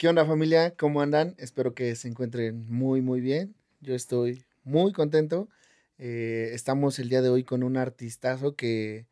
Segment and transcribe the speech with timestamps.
[0.00, 0.74] ¿Qué onda familia?
[0.78, 1.34] ¿Cómo andan?
[1.36, 3.54] Espero que se encuentren muy, muy bien.
[3.82, 5.50] Yo estoy muy contento.
[5.98, 9.06] Eh, estamos el día de hoy con un artistazo que,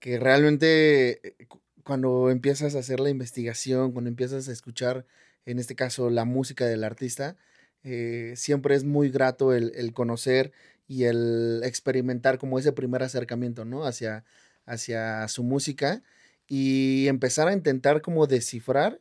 [0.00, 1.46] que realmente eh,
[1.82, 5.06] cuando empiezas a hacer la investigación, cuando empiezas a escuchar,
[5.46, 7.38] en este caso, la música del artista,
[7.82, 10.52] eh, siempre es muy grato el, el, conocer
[10.86, 13.86] y el experimentar como ese primer acercamiento, ¿no?
[13.86, 14.26] Hacia,
[14.66, 16.02] hacia su música
[16.46, 19.00] y empezar a intentar como descifrar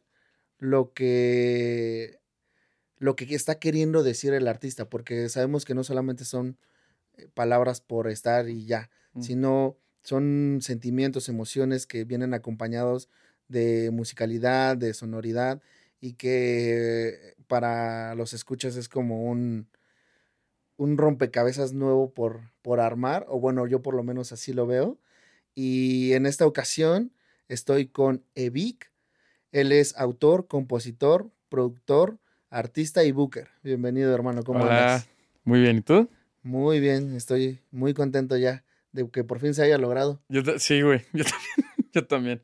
[0.62, 2.22] lo que
[3.00, 6.60] lo que está queriendo decir el artista, porque sabemos que no solamente son
[7.18, 9.22] eh, palabras por estar y ya, mm.
[9.24, 13.10] sino son sentimientos, emociones que vienen acompañados
[13.48, 15.64] de musicalidad, de sonoridad
[16.00, 19.68] y que para los escuchas es como un,
[20.78, 25.00] un rompecabezas nuevo por, por armar, o bueno, yo por lo menos así lo veo.
[25.56, 27.14] Y en esta ocasión
[27.48, 28.91] estoy con Evic,
[29.52, 32.18] él es autor, compositor, productor,
[32.50, 33.50] artista y booker.
[33.64, 34.44] Bienvenido, hermano.
[34.44, 35.06] ¿Cómo Hola.
[35.44, 36.10] Muy bien, ¿y tú?
[36.42, 40.22] Muy bien, estoy muy contento ya de que por fin se haya logrado.
[40.30, 41.02] Yo sí, güey.
[41.14, 41.92] Yo también.
[41.94, 42.44] Yo también.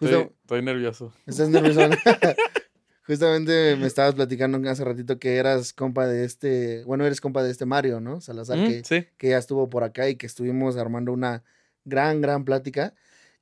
[0.00, 1.12] estoy, nervioso.
[1.26, 1.80] ¿Estás nervioso?
[3.06, 7.50] Justamente me estabas platicando hace ratito que eras compa de este, bueno, eres compa de
[7.50, 8.20] este Mario, ¿no?
[8.20, 11.44] Salazar, que, que ya estuvo por acá y que estuvimos armando una
[11.84, 12.94] gran, gran plática.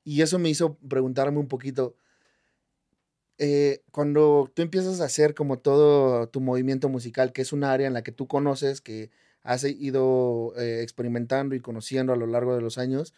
[0.03, 1.97] Y eso me hizo preguntarme un poquito,
[3.37, 7.87] eh, cuando tú empiezas a hacer como todo tu movimiento musical, que es un área
[7.87, 9.11] en la que tú conoces, que
[9.43, 13.13] has ido eh, experimentando y conociendo a lo largo de los años,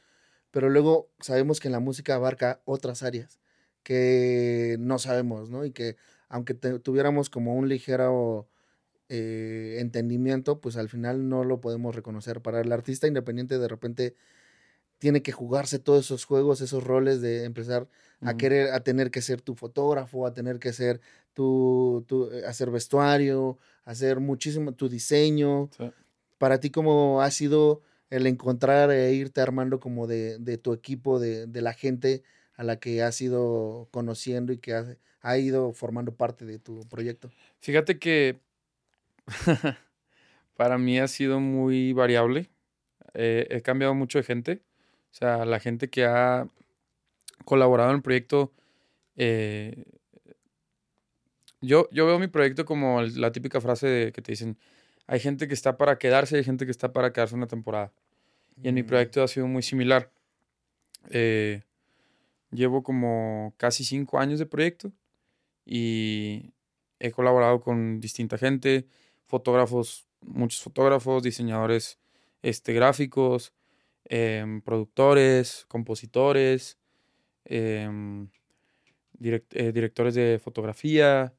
[0.52, 3.40] pero luego sabemos que la música abarca otras áreas
[3.84, 5.66] que no sabemos, ¿no?
[5.66, 5.96] Y que
[6.28, 8.48] aunque tuviéramos como un ligero
[9.10, 12.42] eh, entendimiento, pues al final no lo podemos reconocer.
[12.42, 14.16] Para el artista independiente de repente
[15.00, 17.88] tiene que jugarse todos esos juegos, esos roles de empezar
[18.22, 21.00] a querer, a tener que ser tu fotógrafo, a tener que ser
[21.34, 25.70] tu, tu eh, hacer vestuario, hacer muchísimo tu diseño.
[26.38, 31.20] Para ti, ¿cómo ha sido el encontrar e irte armando como de, de tu equipo,
[31.20, 32.24] de, de, la gente
[32.56, 36.82] a la que has ido conociendo y que ha, ha ido formando parte de tu
[36.90, 37.32] proyecto?
[37.62, 38.42] Fíjate que
[40.58, 42.50] para mí ha sido muy variable.
[43.14, 44.62] Eh, he cambiado mucho de gente
[45.12, 46.48] o sea, la gente que ha
[47.46, 48.52] colaborado en el proyecto,
[49.16, 49.84] eh,
[51.62, 54.58] yo, yo veo mi proyecto como la típica frase de, que te dicen,
[55.08, 57.92] hay gente que está para quedarse y hay gente que está para quedarse una temporada.
[58.62, 58.88] Y en mi mm.
[58.88, 60.12] proyecto ha sido muy similar.
[61.10, 61.64] Eh,
[62.52, 64.92] llevo como casi cinco años de proyecto
[65.66, 66.54] y
[67.00, 68.88] he colaborado con distinta gente,
[69.26, 72.00] fotógrafos, muchos fotógrafos, diseñadores
[72.42, 73.54] este, gráficos,
[74.12, 76.80] Em, productores, compositores,
[77.46, 78.28] em,
[79.22, 81.32] eh, directores de fotografía,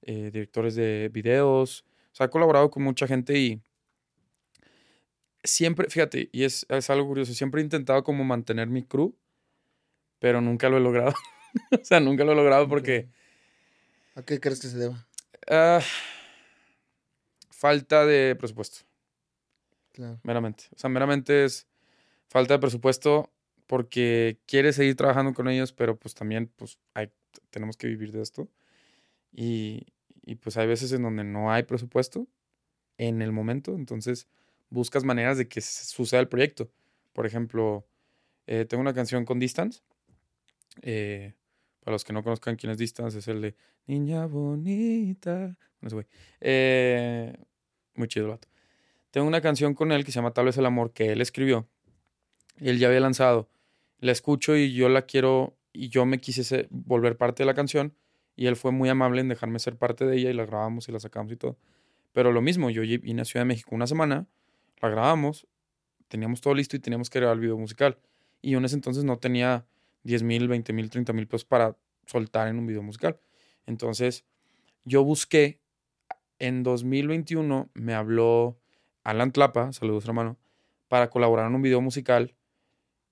[0.00, 1.84] eh, directores de videos.
[2.12, 3.60] O sea, he colaborado con mucha gente y
[5.42, 9.14] siempre, fíjate, y es, es algo curioso, siempre he intentado como mantener mi crew,
[10.18, 11.12] pero nunca lo he logrado.
[11.72, 13.10] o sea, nunca lo he logrado porque...
[14.14, 15.06] ¿A qué crees que se deba?
[15.46, 15.82] Ah,
[17.50, 18.86] falta de presupuesto.
[19.92, 20.18] Claro.
[20.22, 20.64] Meramente.
[20.74, 21.66] O sea, meramente es
[22.28, 23.30] falta de presupuesto
[23.66, 27.10] porque quieres seguir trabajando con ellos, pero pues también pues hay,
[27.50, 28.48] tenemos que vivir de esto.
[29.32, 29.86] Y,
[30.22, 32.28] y, pues hay veces en donde no hay presupuesto
[32.98, 34.28] en el momento, entonces
[34.70, 36.70] buscas maneras de que suceda el proyecto.
[37.12, 37.86] Por ejemplo,
[38.46, 39.80] eh, tengo una canción con Distance.
[40.82, 41.34] Eh,
[41.80, 43.56] para los que no conozcan quién es Distance, es el de
[43.86, 45.56] Niña Bonita.
[46.40, 47.34] Eh,
[47.94, 48.48] muy chido el vato.
[49.10, 51.68] Tengo una canción con él que se llama Tal vez el amor que él escribió
[52.60, 53.48] él ya había lanzado.
[54.00, 57.94] La escucho y yo la quiero y yo me quise volver parte de la canción
[58.36, 60.92] y él fue muy amable en dejarme ser parte de ella y la grabamos y
[60.92, 61.56] la sacamos y todo.
[62.12, 64.26] Pero lo mismo, yo vine a Ciudad de México una semana,
[64.80, 65.46] la grabamos,
[66.08, 67.98] teníamos todo listo y teníamos que grabar el video musical.
[68.40, 69.66] Y en ese entonces no tenía
[70.04, 71.76] 10 mil, 20 mil, 30 mil pesos para
[72.06, 73.18] soltar en un video musical.
[73.66, 74.24] Entonces
[74.84, 75.60] yo busqué,
[76.38, 78.58] en 2021 me habló
[79.02, 80.36] Alan Tlapa, saludos hermano,
[80.88, 82.34] para colaborar en un video musical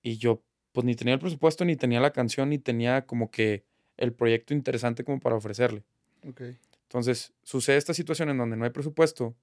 [0.03, 3.63] y yo, pues ni tenía el presupuesto, ni tenía la canción, ni tenía como que
[3.97, 5.83] el proyecto interesante como para ofrecerle.
[6.29, 6.57] Okay.
[6.83, 9.35] Entonces, sucede esta situación en donde no hay presupuesto.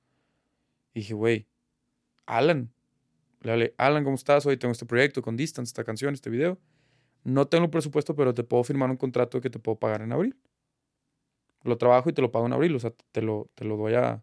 [0.95, 1.47] Y dije, güey,
[2.27, 2.73] Alan.
[3.41, 4.45] Le hablé, Alan, ¿cómo estás?
[4.45, 6.59] Hoy tengo este proyecto con Distance, esta canción, este video.
[7.25, 10.37] No tengo presupuesto, pero te puedo firmar un contrato que te puedo pagar en abril.
[11.65, 12.75] Lo trabajo y te lo pago en abril.
[12.77, 14.23] O sea, te lo, te lo doy a.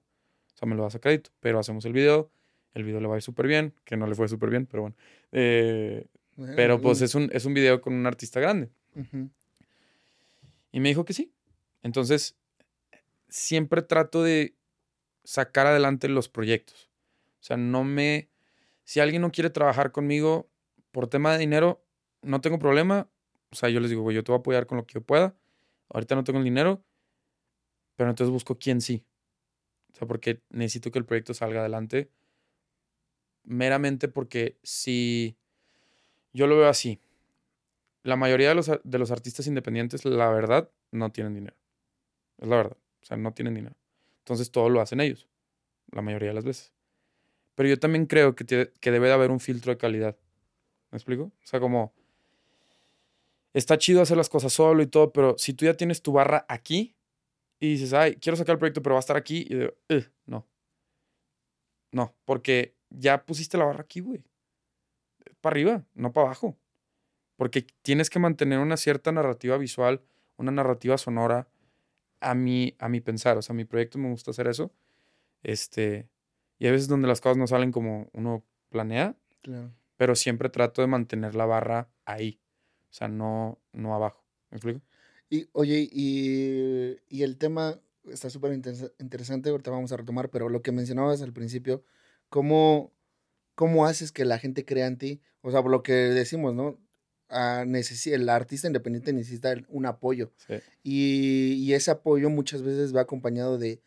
[0.54, 1.32] O sea, me lo das a crédito.
[1.40, 2.32] Pero hacemos el video.
[2.74, 3.74] El video le va a ir súper bien.
[3.86, 4.96] Que no le fue súper bien, pero bueno.
[5.32, 6.06] Eh,
[6.56, 8.70] pero pues es un, es un video con un artista grande.
[10.72, 11.32] Y me dijo que sí.
[11.82, 12.36] Entonces,
[13.30, 14.56] siempre trato de
[15.24, 16.90] sacar adelante los proyectos.
[17.40, 18.30] O sea, no me...
[18.84, 20.50] Si alguien no quiere trabajar conmigo
[20.92, 21.84] por tema de dinero,
[22.22, 23.10] no tengo problema.
[23.52, 25.02] O sea, yo les digo, güey, yo te voy a apoyar con lo que yo
[25.02, 25.36] pueda.
[25.90, 26.84] Ahorita no tengo el dinero,
[27.96, 29.06] pero entonces busco quién sí.
[29.94, 32.10] O sea, porque necesito que el proyecto salga adelante.
[33.44, 35.38] Meramente porque si
[36.34, 37.00] yo lo veo así,
[38.04, 41.58] la mayoría de los, de los artistas independientes, la verdad, no tienen dinero.
[42.38, 42.78] Es la verdad.
[43.02, 43.76] O sea, no tienen dinero.
[44.20, 45.28] Entonces todo lo hacen ellos,
[45.92, 46.74] la mayoría de las veces.
[47.56, 50.16] Pero yo también creo que, que debe de haber un filtro de calidad.
[50.92, 51.24] ¿Me explico?
[51.24, 51.94] O sea, como
[53.54, 56.46] está chido hacer las cosas solo y todo, pero si tú ya tienes tu barra
[56.48, 56.96] aquí
[57.60, 59.74] y dices, ay, quiero sacar el proyecto, pero va a estar aquí, y digo,
[60.26, 60.48] no.
[61.92, 64.24] No, porque ya pusiste la barra aquí, güey.
[65.42, 66.58] Para arriba, no para abajo.
[67.36, 70.02] Porque tienes que mantener una cierta narrativa visual,
[70.38, 71.48] una narrativa sonora
[72.20, 73.38] a mi, a mi pensar.
[73.38, 74.72] O sea, a mi proyecto me gusta hacer eso.
[75.44, 76.10] Este,
[76.60, 79.16] y a veces donde las cosas no salen como uno planea.
[79.42, 82.40] Claro pero siempre trato de mantener la barra ahí,
[82.90, 84.24] o sea, no, no abajo.
[84.52, 84.82] ¿Me explico?
[85.30, 87.78] Y, oye, y, y el tema
[88.10, 91.84] está súper interesante, ahorita vamos a retomar, pero lo que mencionabas al principio,
[92.30, 92.94] ¿cómo,
[93.58, 95.20] ¿cómo haces que la gente crea en ti?
[95.42, 96.78] O sea, por lo que decimos, ¿no?
[97.28, 100.32] Ah, el artista independiente necesita un apoyo.
[100.48, 100.60] Sí.
[100.84, 103.82] Y, y, ese apoyo muchas veces va acompañado de,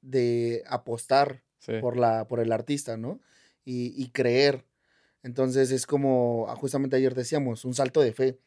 [0.00, 1.44] de apostar
[1.82, 3.20] por, la, por el artista, ¿no?
[3.64, 4.64] Y, y creer.
[5.22, 8.38] Entonces es como, ah, justamente ayer decíamos, un salto de fe.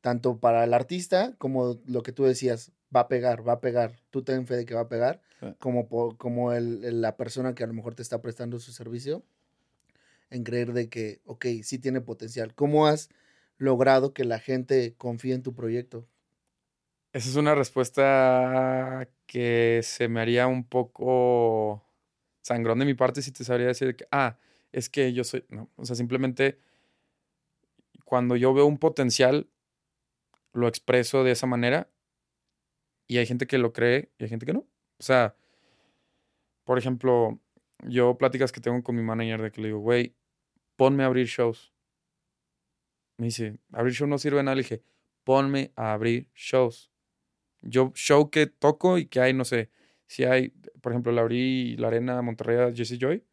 [0.00, 4.00] Tanto para el artista como lo que tú decías, va a pegar, va a pegar.
[4.10, 5.22] Tú ten fe de que va a pegar.
[5.60, 9.22] Como, como el, la persona que a lo mejor te está prestando su servicio.
[10.30, 12.54] En creer de que, ok, sí tiene potencial.
[12.54, 13.08] ¿Cómo has
[13.58, 16.08] logrado que la gente confíe en tu proyecto?
[17.12, 21.82] Esa es una respuesta que se me haría un poco
[22.42, 24.38] sangrón de mi parte si te sabría decir que, ah,
[24.72, 26.58] es que yo soy, no, o sea, simplemente
[28.04, 29.48] cuando yo veo un potencial,
[30.52, 31.90] lo expreso de esa manera
[33.06, 34.66] y hay gente que lo cree y hay gente que no.
[34.98, 35.36] O sea,
[36.64, 37.40] por ejemplo,
[37.84, 40.14] yo pláticas que tengo con mi manager de que le digo, güey,
[40.76, 41.72] ponme a abrir shows.
[43.18, 44.54] Me dice, abrir shows no sirve de nada.
[44.56, 44.82] Le dije,
[45.24, 46.90] ponme a abrir shows.
[47.62, 49.70] Yo, show que toco y que hay, no sé,
[50.06, 50.50] si hay,
[50.80, 53.24] por ejemplo, la abrí la arena Monterrey a Jesse Joy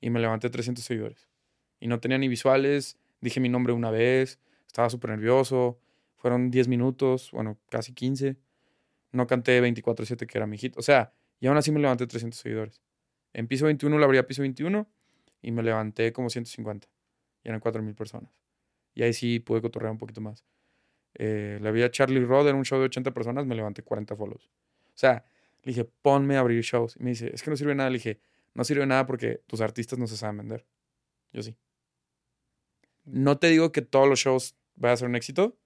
[0.00, 1.28] y me levanté 300 seguidores.
[1.80, 5.78] Y no tenía ni visuales, dije mi nombre una vez, estaba súper nervioso,
[6.16, 8.36] fueron 10 minutos, bueno, casi 15.
[9.12, 10.76] No canté 24-7, que era mi hit.
[10.76, 12.82] O sea, y aún así me levanté 300 seguidores.
[13.32, 14.88] En piso 21 la abría piso 21
[15.42, 16.88] y me levanté como 150.
[17.44, 18.30] Y eran 4.000 personas.
[18.94, 20.44] Y ahí sí pude cotorrear un poquito más.
[21.14, 24.16] Eh, le vi a Charlie Rod en un show de 80 personas, me levanté 40
[24.16, 24.50] follows.
[24.88, 25.24] O sea,
[25.62, 26.96] le dije, ponme a abrir shows.
[26.98, 27.90] Y me dice, es que no sirve nada.
[27.90, 28.20] Le dije,
[28.54, 30.66] no sirve nada porque tus artistas no se saben vender.
[31.32, 31.56] Yo sí.
[33.04, 35.56] No te digo que todos los shows vayan a ser un éxito,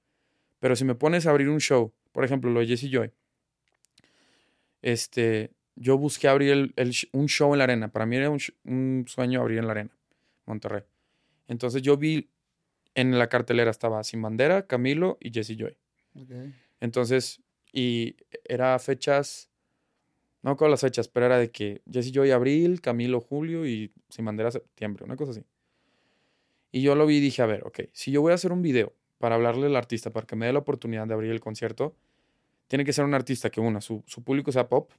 [0.60, 3.12] pero si me pones a abrir un show, por ejemplo, lo de Jesse Joy,
[4.82, 6.74] este, yo busqué abrir
[7.12, 7.88] un show en la arena.
[7.88, 9.96] Para mí era un, sueño abrir en la arena,
[10.46, 10.82] Monterrey.
[11.48, 12.30] Entonces yo vi
[12.94, 15.76] en la cartelera estaba Sin Bandera, Camilo y Jesse Joy.
[16.80, 17.42] Entonces,
[17.72, 19.50] y era fechas
[20.44, 24.26] no con las fechas, pero era de que Jesse Joy abril, Camilo julio y Sin
[24.26, 25.42] Bandera septiembre, una cosa así.
[26.70, 28.60] Y yo lo vi y dije, a ver, ok, si yo voy a hacer un
[28.60, 31.96] video para hablarle al artista, para que me dé la oportunidad de abrir el concierto,
[32.68, 34.90] tiene que ser un artista que, una, su, su público sea pop.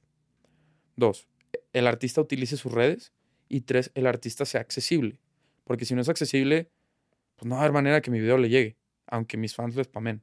[0.96, 1.28] Dos,
[1.72, 3.12] el artista utilice sus redes.
[3.48, 5.20] Y tres, el artista sea accesible.
[5.64, 6.68] Porque si no es accesible,
[7.36, 8.76] pues no va a haber manera que mi video le llegue,
[9.06, 10.22] aunque mis fans lo spamen.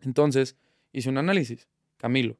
[0.00, 0.56] Entonces,
[0.92, 1.66] hice un análisis.
[1.96, 2.36] Camilo,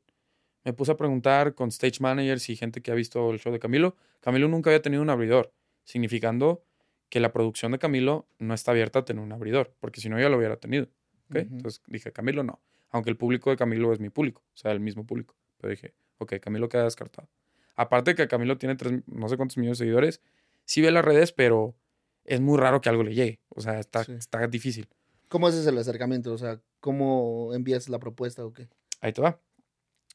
[0.64, 3.58] me puse a preguntar con stage managers y gente que ha visto el show de
[3.58, 3.96] Camilo.
[4.20, 5.52] Camilo nunca había tenido un abridor,
[5.84, 6.62] significando
[7.08, 10.20] que la producción de Camilo no está abierta a tener un abridor, porque si no
[10.20, 10.88] ya lo hubiera tenido.
[11.32, 12.60] Entonces dije, Camilo no,
[12.90, 15.34] aunque el público de Camilo es mi público, o sea, el mismo público.
[15.58, 17.28] Pero dije, ok, Camilo queda descartado.
[17.76, 20.20] Aparte que Camilo tiene tres, no sé cuántos millones de seguidores,
[20.64, 21.74] sí ve las redes, pero
[22.24, 23.40] es muy raro que algo le llegue.
[23.50, 24.88] O sea, está, está difícil.
[25.28, 26.32] ¿Cómo haces el acercamiento?
[26.32, 28.68] O sea, ¿cómo envías la propuesta o qué?
[29.00, 29.40] Ahí te va.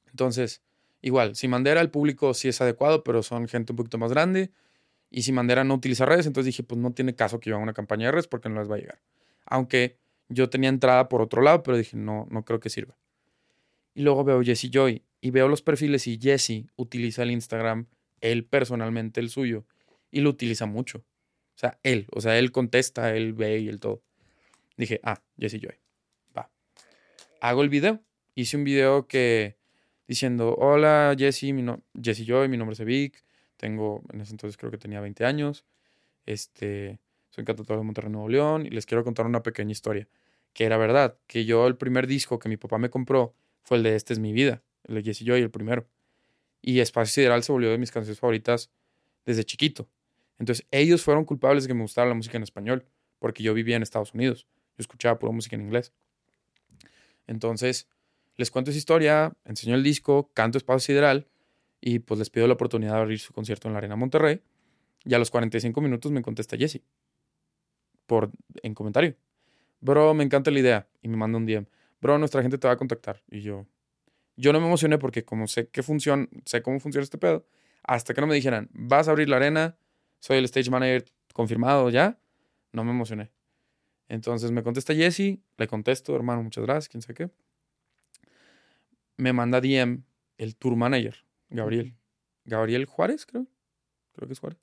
[0.10, 0.62] Entonces,
[1.02, 4.52] igual, si Mandera el público sí es adecuado, pero son gente un poquito más grande.
[5.10, 7.64] Y si Mandera no utiliza redes, entonces dije, pues no tiene caso que yo haga
[7.64, 9.00] una campaña de redes porque no les va a llegar.
[9.46, 9.98] Aunque
[10.30, 12.96] yo tenía entrada por otro lado, pero dije, no, no creo que sirva.
[13.94, 17.88] Y luego veo Jesse Joy y veo los perfiles y Jesse utiliza el Instagram,
[18.22, 19.66] él personalmente el suyo,
[20.12, 21.00] y lo utiliza mucho.
[21.56, 24.02] O sea, él, o sea, él contesta, él ve y el todo.
[24.78, 25.76] Dije, ah, Jesse Joy.
[26.36, 26.50] Va.
[27.42, 28.02] Hago el video.
[28.36, 29.58] Hice un video que
[30.08, 33.24] diciendo, hola Jesse, mi no Jesse Joy, mi nombre es Evic,
[33.58, 35.66] tengo, en ese entonces creo que tenía 20 años,
[36.26, 40.08] este, soy cantautor de Monterrey, Nuevo León, y les quiero contar una pequeña historia,
[40.54, 43.84] que era verdad, que yo el primer disco que mi papá me compró fue el
[43.84, 45.88] de Este es mi vida, el de Jesse Joy, el primero.
[46.62, 48.72] Y Espacio Sideral se volvió de mis canciones favoritas
[49.26, 49.90] desde chiquito.
[50.40, 52.86] Entonces ellos fueron culpables de que me gustara la música en español,
[53.20, 55.94] porque yo vivía en Estados Unidos, yo escuchaba pura música en inglés.
[57.28, 57.88] Entonces,
[58.36, 61.28] les cuento esa historia, enseño el disco, canto Espacio Sideral
[61.80, 64.42] y pues les pido la oportunidad de abrir su concierto en la Arena Monterrey.
[65.06, 66.82] Y a los 45 minutos me contesta Jesse
[68.06, 69.16] por, en comentario.
[69.82, 70.88] Bro, me encanta la idea.
[71.02, 71.68] Y me manda un DM.
[72.04, 73.24] Bro, nuestra gente te va a contactar.
[73.32, 73.66] Y yo,
[74.36, 77.46] yo no me emocioné porque como sé que funciona, sé cómo funciona este pedo,
[77.82, 79.78] hasta que no me dijeran, vas a abrir la arena,
[80.20, 82.20] soy el stage manager confirmado ya,
[82.74, 83.32] no me emocioné.
[84.10, 87.30] Entonces me contesta Jesse, le contesto, hermano, muchas gracias, quién sabe qué.
[89.16, 90.04] Me manda DM
[90.38, 91.96] el tour manager, Gabriel.
[92.44, 93.48] Gabriel Juárez, creo.
[94.12, 94.60] Creo que es Juárez.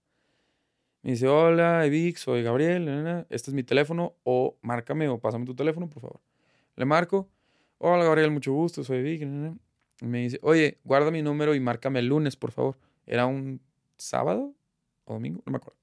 [1.00, 5.54] Me dice, hola, Evic, soy Gabriel, este es mi teléfono, o márcame o pásame tu
[5.54, 6.20] teléfono, por favor.
[6.80, 7.28] Le marco,
[7.76, 9.20] hola Gabriel, mucho gusto, soy Evic.
[10.00, 12.78] Y me dice, oye, guarda mi número y márcame el lunes, por favor.
[13.04, 13.60] Era un
[13.98, 14.54] sábado
[15.04, 15.78] o domingo, no me acuerdo.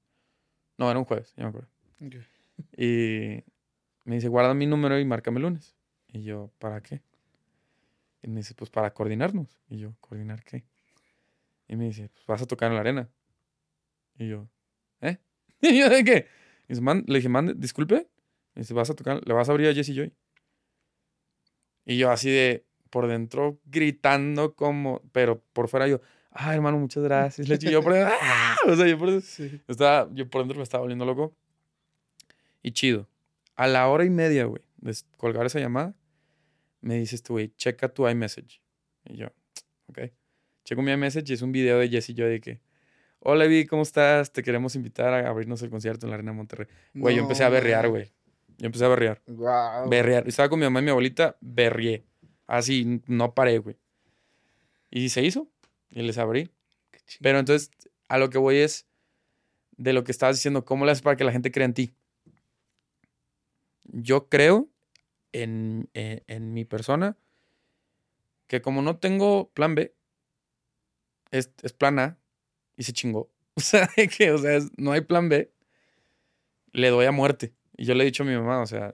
[0.76, 1.70] No, era un jueves, ya me acuerdo.
[2.76, 3.44] Y
[4.06, 5.76] me dice, guarda mi número y márcame el lunes.
[6.08, 7.04] Y yo, ¿para qué?
[8.24, 9.62] Y me dice, pues para coordinarnos.
[9.70, 10.66] Y yo, ¿coordinar qué?
[11.68, 13.08] Y me dice, pues vas a tocar en la arena.
[14.18, 14.50] Y yo,
[15.02, 15.20] ¿eh?
[15.62, 16.28] ¿Y yo de qué?
[16.68, 18.10] Y dice, le dije, mande, disculpe.
[18.56, 20.12] Y dice, vas a tocar, le vas a abrir a Jesse Joy.
[21.90, 26.02] Y yo así de, por dentro, gritando como, pero por fuera yo,
[26.32, 27.48] ah, hermano, muchas gracias.
[27.48, 28.58] Le yo por dentro, ¡ah!
[28.68, 29.30] O sea, yo por dentro,
[29.70, 31.34] estaba, yo por dentro me estaba volviendo loco.
[32.62, 33.08] Y chido.
[33.56, 35.96] A la hora y media, güey, de colgar esa llamada,
[36.82, 38.62] me dices tú, güey, checa tu iMessage.
[39.06, 39.28] Y yo,
[39.88, 40.12] ok.
[40.66, 42.60] Checo mi iMessage y es un video de Jesse y yo de que,
[43.20, 44.34] hola, Vi, ¿cómo estás?
[44.34, 46.68] Te queremos invitar a abrirnos el concierto en la Arena Monterrey.
[46.94, 48.12] Güey, yo empecé a berrear, güey.
[48.58, 49.22] Yo empecé a berrear.
[49.28, 49.90] Wow.
[49.90, 50.28] Berrear.
[50.28, 52.04] Estaba con mi mamá y mi abuelita, berrié.
[52.48, 53.78] Así, no paré, güey.
[54.90, 55.48] Y se hizo.
[55.92, 56.50] Y les abrí.
[57.22, 57.72] Pero entonces,
[58.08, 58.88] a lo que voy es
[59.78, 61.94] de lo que estabas diciendo, ¿cómo le haces para que la gente crea en ti?
[63.84, 64.68] Yo creo
[65.32, 67.16] en, en, mi persona
[68.48, 69.94] que como no tengo plan B,
[71.32, 72.18] es, es plan A
[72.76, 73.30] y se chingó.
[73.58, 75.52] O sea, que, o sea, no hay plan B,
[76.74, 77.56] le doy a muerte.
[77.78, 78.94] Y yo le he dicho a mi mamá, o sea,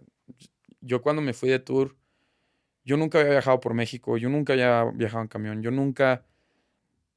[0.82, 1.96] yo cuando me fui de tour,
[2.84, 6.26] yo nunca había viajado por México, yo nunca había viajado en camión, yo nunca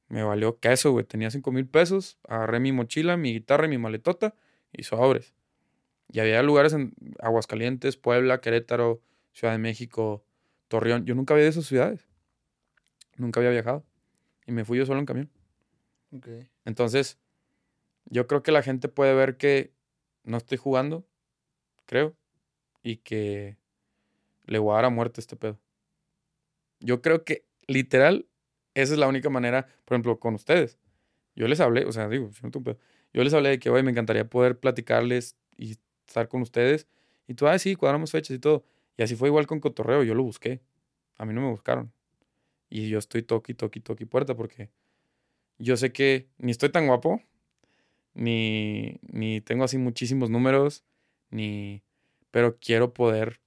[0.07, 1.05] me valió queso, güey.
[1.05, 4.33] Tenía cinco mil pesos, agarré mi mochila, mi guitarra y mi maletota
[4.71, 5.33] y sobres.
[6.09, 9.01] Y había lugares en Aguascalientes, Puebla, Querétaro,
[9.33, 10.23] Ciudad de México,
[10.69, 11.05] Torreón.
[11.05, 12.07] Yo nunca había de esas ciudades.
[13.17, 13.83] Nunca había viajado.
[14.45, 15.29] Y me fui yo solo en camión.
[16.63, 17.19] Entonces,
[18.05, 19.73] yo creo que la gente puede ver que
[20.23, 21.05] no estoy jugando,
[21.87, 22.15] creo,
[22.83, 23.57] y que
[24.45, 25.59] le voy a dar a muerte este pedo.
[26.79, 28.27] Yo creo que, literal,
[28.75, 30.77] esa es la única manera, por ejemplo, con ustedes.
[31.35, 32.29] Yo les hablé, o sea, digo,
[33.13, 36.87] yo les hablé de que, hoy me encantaría poder platicarles y estar con ustedes.
[37.27, 38.63] Y tú, ah, sí, cuadramos fechas y todo.
[38.97, 40.61] Y así fue igual con Cotorreo, yo lo busqué.
[41.17, 41.91] A mí no me buscaron.
[42.69, 44.69] Y yo estoy toqui, toqui, toqui puerta porque
[45.57, 47.21] yo sé que ni estoy tan guapo,
[48.13, 50.83] ni, ni tengo así muchísimos números,
[51.29, 51.83] ni...
[52.31, 53.41] Pero quiero poder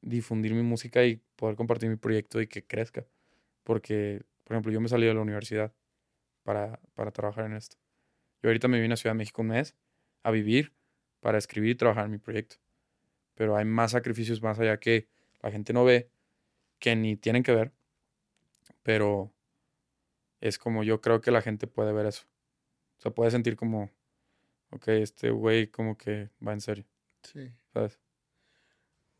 [0.00, 3.06] difundir mi música y poder compartir mi proyecto y que crezca.
[3.64, 5.72] Porque, por ejemplo, yo me salí de la universidad
[6.42, 7.76] para, para trabajar en esto.
[8.42, 9.74] Yo ahorita me vine a Ciudad de México un mes
[10.22, 10.72] a vivir
[11.20, 12.56] para escribir y trabajar en mi proyecto.
[13.34, 15.08] Pero hay más sacrificios más allá que
[15.42, 16.10] la gente no ve,
[16.78, 17.72] que ni tienen que ver.
[18.82, 19.32] Pero
[20.40, 22.24] es como yo creo que la gente puede ver eso.
[22.98, 23.90] O sea, puede sentir como,
[24.70, 26.84] ok, este güey como que va en serio.
[27.22, 27.50] Sí.
[27.72, 27.98] ¿Sabes?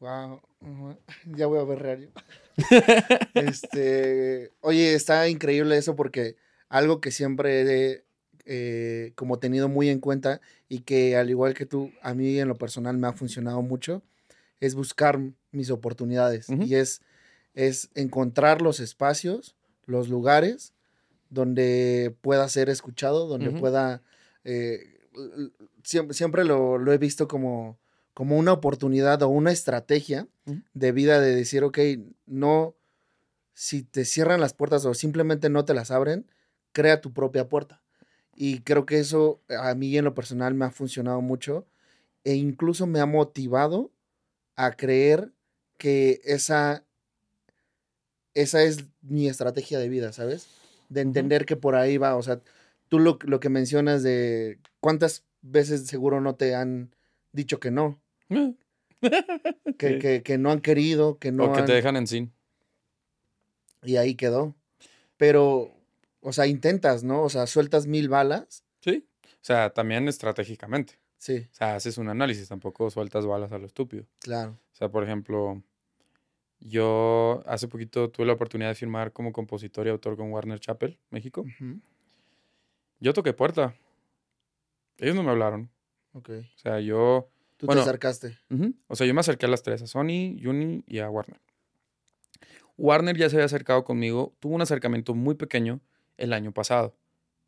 [0.01, 0.41] Wow,
[1.27, 2.11] ya voy a ver radio.
[3.35, 6.37] este, oye, está increíble eso porque
[6.69, 8.05] algo que siempre he
[8.45, 12.49] eh, como tenido muy en cuenta y que al igual que tú, a mí en
[12.49, 14.03] lo personal me ha funcionado mucho,
[14.61, 15.19] es buscar
[15.51, 17.03] mis oportunidades y es,
[17.55, 20.73] es encontrar los espacios, los lugares
[21.31, 24.03] donde pueda ser escuchado, donde pueda...
[24.45, 24.95] Eh,
[25.83, 27.79] siempre, siempre lo, lo, he visto como,
[28.15, 30.29] como una oportunidad o una estrategia
[30.75, 31.79] de vida de decir, ok,
[32.27, 32.75] no,
[33.55, 36.27] si te cierran las puertas o simplemente no te las abren,
[36.73, 37.83] crea tu propia puerta.
[38.35, 41.67] Y creo que eso a mí en lo personal me ha funcionado mucho
[42.25, 43.91] e incluso me ha motivado
[44.55, 45.33] a creer
[45.77, 46.85] que esa,
[48.35, 50.47] esa es mi estrategia de vida, ¿sabes?
[50.89, 52.41] De entender que por ahí va, o sea,
[52.89, 56.95] tú lo, lo, que mencionas de cuántas veces seguro no te han
[57.33, 58.01] dicho que no.
[59.79, 61.45] que, que, que, no han querido, que no.
[61.45, 62.33] O que te dejan en sin.
[63.83, 64.55] Y ahí quedó.
[65.17, 65.73] Pero,
[66.21, 67.23] o sea, intentas, ¿no?
[67.23, 68.65] O sea, sueltas mil balas.
[68.81, 69.07] Sí.
[69.25, 70.99] O sea, también estratégicamente.
[71.19, 71.47] Sí.
[71.51, 74.05] O sea, haces un análisis, tampoco sueltas balas a lo estúpido.
[74.21, 74.59] Claro.
[74.73, 75.63] O sea, por ejemplo,
[76.61, 80.99] yo hace poquito tuve la oportunidad de firmar como compositor y autor con Warner Chappell,
[81.11, 81.45] México.
[83.01, 83.75] Yo toqué puerta.
[84.99, 85.71] Ellos no me hablaron.
[86.13, 86.31] Ok.
[86.31, 87.29] O sea, yo...
[87.57, 88.39] Tú te acercaste.
[88.87, 91.41] O sea, yo me acerqué a las tres, a Sony, Uni y a Warner.
[92.77, 95.81] Warner ya se había acercado conmigo, tuvo un acercamiento muy pequeño
[96.17, 96.95] el año pasado.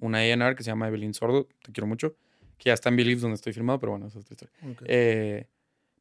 [0.00, 2.16] Una A&R que se llama Evelyn Sordo, te quiero mucho,
[2.58, 4.76] que ya está en Believe donde estoy firmado, pero bueno, esa es otra historia.
[4.86, 5.46] Eh,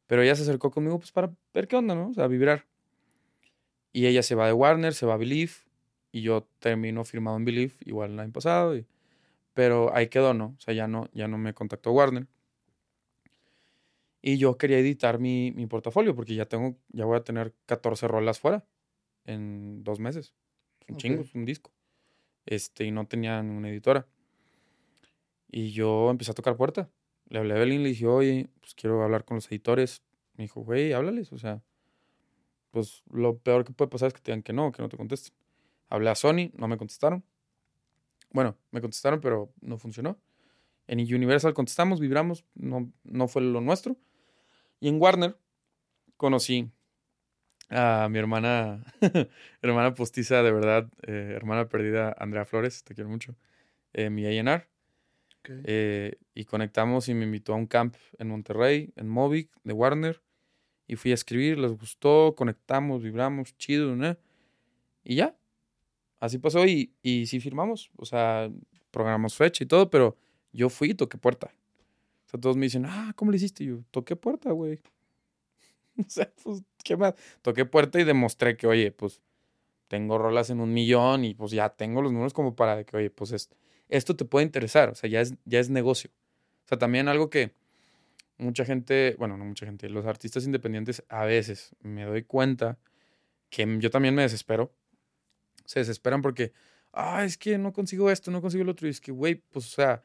[0.08, 2.08] pero ella se acercó conmigo pues para ver qué onda, ¿no?
[2.08, 2.66] O sea, vibrar.
[3.92, 5.52] Y ella se va de Warner, se va a Believe,
[6.10, 8.74] y yo termino firmado en Believe, igual el año pasado,
[9.60, 10.56] pero ahí quedó, ¿no?
[10.56, 12.26] O sea, ya no, ya no me contactó Warner.
[14.22, 18.08] Y yo quería editar mi, mi portafolio porque ya tengo, ya voy a tener 14
[18.08, 18.64] rolas fuera
[19.26, 20.32] en dos meses.
[20.88, 21.74] Un chingo, un disco.
[22.46, 24.06] Este, y no tenía ninguna editora.
[25.46, 26.90] Y yo empecé a tocar puerta.
[27.28, 30.02] Le hablé a Evelyn, le dije, oye, pues quiero hablar con los editores.
[30.38, 31.34] Me dijo, güey, háblales.
[31.34, 31.62] O sea,
[32.70, 34.96] pues lo peor que puede pasar es que te digan que no, que no te
[34.96, 35.34] contesten.
[35.90, 37.26] Hablé a Sony, no me contestaron.
[38.32, 40.18] Bueno, me contestaron, pero no funcionó.
[40.86, 43.96] En Universal contestamos, vibramos, no, no fue lo nuestro.
[44.80, 45.36] Y en Warner
[46.16, 46.70] conocí
[47.70, 48.84] a mi hermana,
[49.62, 53.36] hermana postiza, de verdad, eh, hermana perdida, Andrea Flores, te quiero mucho,
[53.92, 54.68] eh, mi A&R.
[55.64, 60.22] Eh, y conectamos y me invitó a un camp en Monterrey, en Movic, de Warner.
[60.86, 64.16] Y fui a escribir, les gustó, conectamos, vibramos, chido, ¿no?
[65.04, 65.36] Y ya.
[66.20, 67.90] Así pasó y, y sí firmamos.
[67.96, 68.50] O sea,
[68.90, 70.16] programamos fecha y todo, pero
[70.52, 71.50] yo fui y toqué puerta.
[72.26, 73.64] O sea, todos me dicen, ah, ¿cómo le hiciste?
[73.64, 74.78] Yo, toqué puerta, güey.
[75.98, 77.14] o sea, pues, ¿qué más?
[77.42, 79.20] Toqué puerta y demostré que, oye, pues,
[79.88, 83.10] tengo rolas en un millón y pues ya tengo los números como para que, oye,
[83.10, 83.56] pues esto,
[83.88, 84.90] esto te puede interesar.
[84.90, 86.10] O sea, ya es, ya es negocio.
[86.64, 87.52] O sea, también algo que
[88.38, 92.78] mucha gente, bueno, no mucha gente, los artistas independientes a veces me doy cuenta
[93.50, 94.72] que yo también me desespero.
[95.70, 96.52] Se desesperan porque,
[96.92, 98.88] ah, es que no consigo esto, no consigo lo otro.
[98.88, 100.02] Y es que, güey, pues, o sea,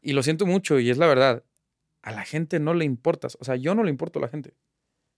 [0.00, 1.42] y lo siento mucho y es la verdad,
[2.00, 3.36] a la gente no le importas.
[3.40, 4.54] O sea, yo no le importo a la gente.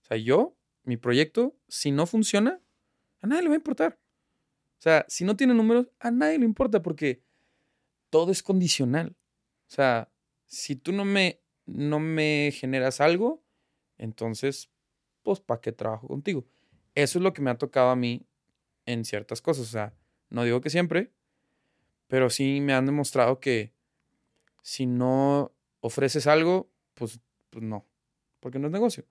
[0.01, 2.59] O sea, yo, mi proyecto, si no funciona,
[3.21, 3.99] a nadie le va a importar.
[4.79, 7.21] O sea, si no tiene números, a nadie le importa porque
[8.09, 9.15] todo es condicional.
[9.67, 10.11] O sea,
[10.47, 13.43] si tú no me, no me generas algo,
[13.99, 14.71] entonces,
[15.21, 16.47] pues, ¿para qué trabajo contigo?
[16.95, 18.25] Eso es lo que me ha tocado a mí
[18.91, 19.67] en ciertas cosas.
[19.67, 19.93] O sea,
[20.29, 21.11] no digo que siempre,
[22.07, 23.71] pero sí me han demostrado que
[24.61, 27.85] si no ofreces algo, pues, pues no,
[28.39, 29.05] porque no es negocio.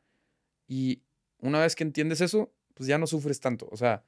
[0.67, 1.03] Y
[1.39, 3.69] una vez que entiendes eso, pues ya no sufres tanto.
[3.71, 4.05] O sea,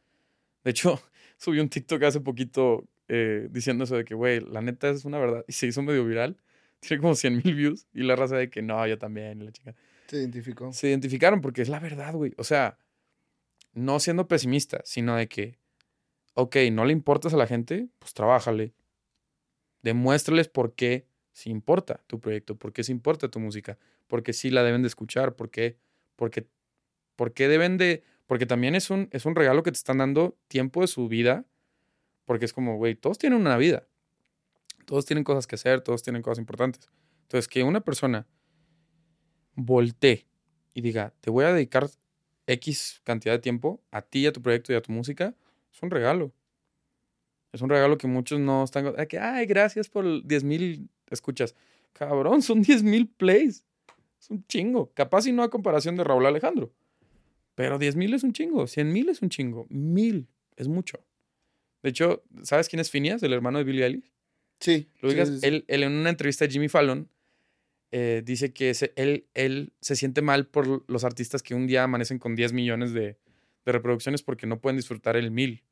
[0.65, 1.01] de hecho,
[1.39, 5.19] subí un TikTok hace poquito eh, diciendo eso de que, güey, la neta es una
[5.19, 5.45] verdad.
[5.49, 6.37] Y se hizo medio viral.
[6.81, 7.87] Tiene como 100 mil views.
[7.93, 9.45] Y la raza de que no, yo también.
[9.45, 9.75] la chica.
[10.09, 10.73] Se identificó.
[10.73, 12.35] Se identificaron porque es la verdad, güey.
[12.37, 12.79] O sea,
[13.73, 15.59] no siendo pesimista, sino de que,
[16.35, 18.75] ok, no le importas a la gente, pues trabájale.
[19.83, 24.33] Demuéstrales por qué si importa tu proyecto, por qué si importa tu música, por qué
[24.33, 25.79] sí la deben de escuchar, por qué,
[26.17, 26.47] porque,
[27.17, 30.83] porque deben de, porque también es un, es un regalo que te están dando tiempo
[30.83, 31.47] de su vida,
[32.25, 33.87] porque es como, güey, todos tienen una vida,
[34.85, 36.89] todos tienen cosas que hacer, todos tienen cosas importantes.
[37.23, 38.27] Entonces, que una persona
[39.55, 40.27] voltee
[40.75, 41.89] y diga, te voy a dedicar
[42.47, 45.35] X cantidad de tiempo a ti, a tu proyecto y a tu música,
[45.73, 46.33] es un regalo.
[47.53, 48.95] Es un regalo que muchos no están.
[49.07, 51.55] Que, ay, gracias por 10 mil escuchas.
[51.93, 53.65] Cabrón, son 10 mil plays.
[54.21, 54.93] Es un chingo.
[54.95, 56.73] Capaz y no a comparación de Raúl Alejandro.
[57.55, 58.67] Pero 10 mil es un chingo.
[58.67, 59.67] 100 mil es un chingo.
[59.69, 61.01] Mil es mucho.
[61.83, 64.13] De hecho, ¿sabes quién es Phineas, el hermano de Billie Eilish?
[64.61, 64.89] Sí.
[65.01, 67.09] Lo digas, Él, en una entrevista de Jimmy Fallon
[67.93, 72.19] eh, dice que él, él se siente mal por los artistas que un día amanecen
[72.19, 73.17] con 10 millones de,
[73.65, 75.65] de reproducciones porque no pueden disfrutar el mil.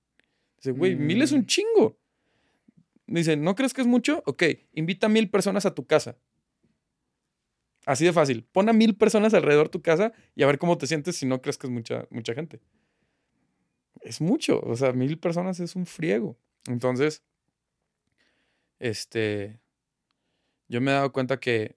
[0.56, 1.46] Dice, güey, mil es un mm.
[1.46, 1.98] chingo.
[3.06, 4.22] Dice, ¿no crees que es mucho?
[4.26, 4.42] Ok,
[4.74, 6.18] invita a mil personas a tu casa.
[7.86, 8.44] Así de fácil.
[8.52, 11.24] Pon a mil personas alrededor de tu casa y a ver cómo te sientes si
[11.24, 12.60] no crees que es mucha, mucha gente.
[14.02, 14.60] Es mucho.
[14.60, 16.36] O sea, mil personas es un friego.
[16.66, 17.22] Entonces,
[18.78, 19.58] este,
[20.68, 21.76] yo me he dado cuenta que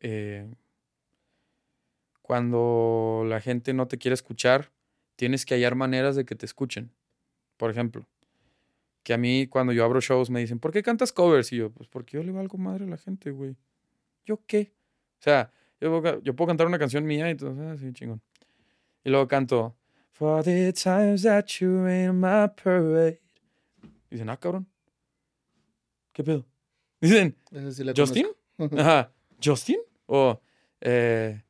[0.00, 0.46] eh,
[2.20, 4.72] cuando la gente no te quiere escuchar,
[5.16, 6.92] tienes que hallar maneras de que te escuchen.
[7.56, 8.06] por ejemplo,
[9.02, 11.52] que a mí cuando yo abro shows me dicen, ¿por qué cantas covers?
[11.52, 13.56] Y yo, pues porque yo le valgo madre a la gente, güey.
[14.26, 14.72] ¿Yo qué?
[15.20, 16.02] O sea, yo,
[16.34, 18.20] puedo cantar una canción mía y entonces, ah, sí, chingón.
[19.04, 19.76] Y luego canto,
[20.10, 23.20] For the times that you rain my parade.
[24.10, 24.66] Dicen, ah, cabrón.
[26.12, 26.46] ¿Qué pedo?
[27.00, 27.36] Dicen,
[27.94, 28.26] ¿Justin?
[28.78, 29.78] Ajá, ¿Justin?
[30.06, 30.40] O,
[30.80, 31.42] eh,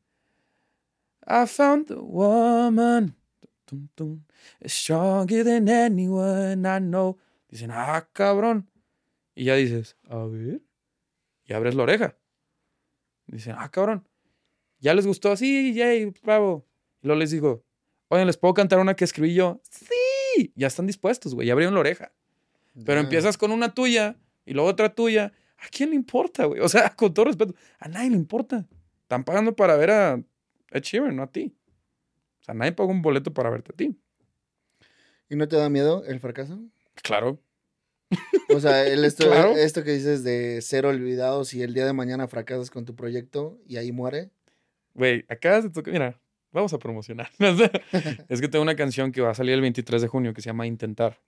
[1.27, 3.15] I found the woman
[4.67, 7.19] stronger than anyone I know.
[7.49, 8.69] Dicen, ah, cabrón.
[9.35, 10.63] Y ya dices, a ver.
[11.45, 12.17] Y abres la oreja.
[13.27, 14.07] Dicen, ah, cabrón.
[14.81, 15.37] ¿Ya les gustó?
[15.37, 16.67] Sí, yay, bravo.
[17.03, 17.65] Y luego les digo,
[18.09, 19.61] oigan, ¿les puedo cantar una que escribí yo?
[19.71, 20.53] Sí.
[20.55, 21.47] Ya están dispuestos, güey.
[21.47, 22.13] Ya abrieron la oreja.
[22.85, 25.33] Pero empiezas con una tuya y luego otra tuya.
[25.59, 26.61] ¿A quién le importa, güey?
[26.61, 28.67] O sea, con todo respeto, a nadie le importa.
[29.03, 30.23] Están pagando para ver a
[30.71, 31.55] Ed Sheeran, no a ti.
[32.47, 33.99] O sea, nadie paga un boleto para verte a ti.
[35.29, 36.61] ¿Y no te da miedo el fracaso?
[37.03, 37.41] Claro.
[38.55, 42.29] O sea, el esto, esto que dices de ser olvidados y el día de mañana
[42.29, 44.31] fracasas con tu proyecto y ahí muere.
[44.95, 45.93] Güey, acabas de tocar.
[45.93, 46.21] Mira,
[46.53, 47.33] vamos a promocionar.
[48.29, 50.49] es que tengo una canción que va a salir el 23 de junio que se
[50.49, 51.19] llama Intentar.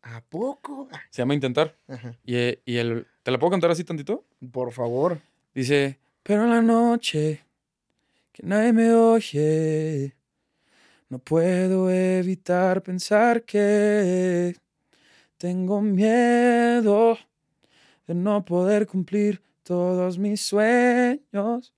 [0.00, 0.88] ¿A poco?
[1.10, 1.76] Se llama Intentar.
[2.24, 3.06] Y, y el.
[3.22, 4.24] ¿Te la puedo cantar así tantito?
[4.50, 5.18] Por favor.
[5.54, 7.44] Dice: Pero en la noche,
[8.32, 10.14] que nadie me oye,
[11.08, 14.56] no puedo evitar pensar que
[15.36, 17.18] tengo miedo
[18.06, 21.72] de no poder cumplir todos mis sueños,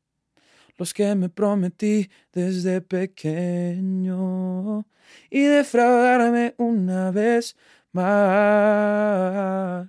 [0.77, 4.85] los que me prometí desde pequeño,
[5.31, 7.57] y defraudarme una vez
[7.93, 9.89] más.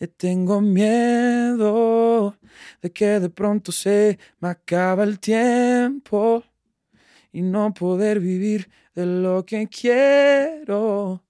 [0.00, 2.36] Y tengo miedo
[2.82, 6.42] de que de pronto se me acaba el tiempo
[7.36, 11.22] y no poder vivir de lo que quiero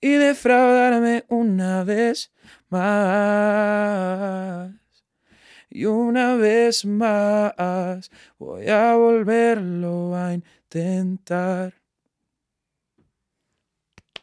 [0.00, 2.30] y defraudarme una vez
[2.68, 2.80] más.
[5.68, 11.74] Y una vez más voy a volverlo a intentar.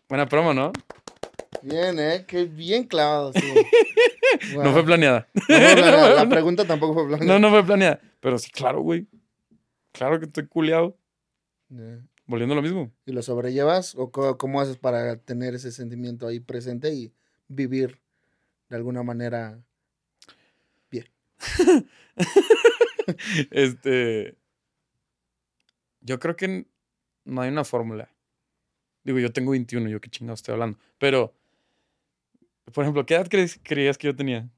[0.08, 0.72] Buena promo, ¿no?
[1.62, 2.24] Bien, ¿eh?
[2.26, 3.34] Qué bien clavado.
[4.56, 5.28] No fue planeada.
[5.50, 7.34] La pregunta tampoco fue planeada.
[7.34, 8.00] No, no fue planeada.
[8.22, 9.06] Pero sí, claro, güey.
[9.92, 10.48] Claro que estoy
[12.26, 12.92] Volviendo a lo mismo.
[13.06, 13.96] ¿Y lo sobrellevas?
[13.96, 17.14] ¿O cómo haces para tener ese sentimiento ahí presente y
[17.48, 18.00] vivir
[18.70, 19.60] de alguna manera
[20.92, 21.08] bien?
[23.52, 24.36] este.
[26.02, 26.66] Yo creo que
[27.26, 28.10] no hay una fórmula.
[29.04, 30.78] Digo, yo tengo 21, yo qué chingado estoy hablando.
[30.98, 31.34] Pero,
[32.74, 34.50] por ejemplo, ¿qué edad creías que yo tenía?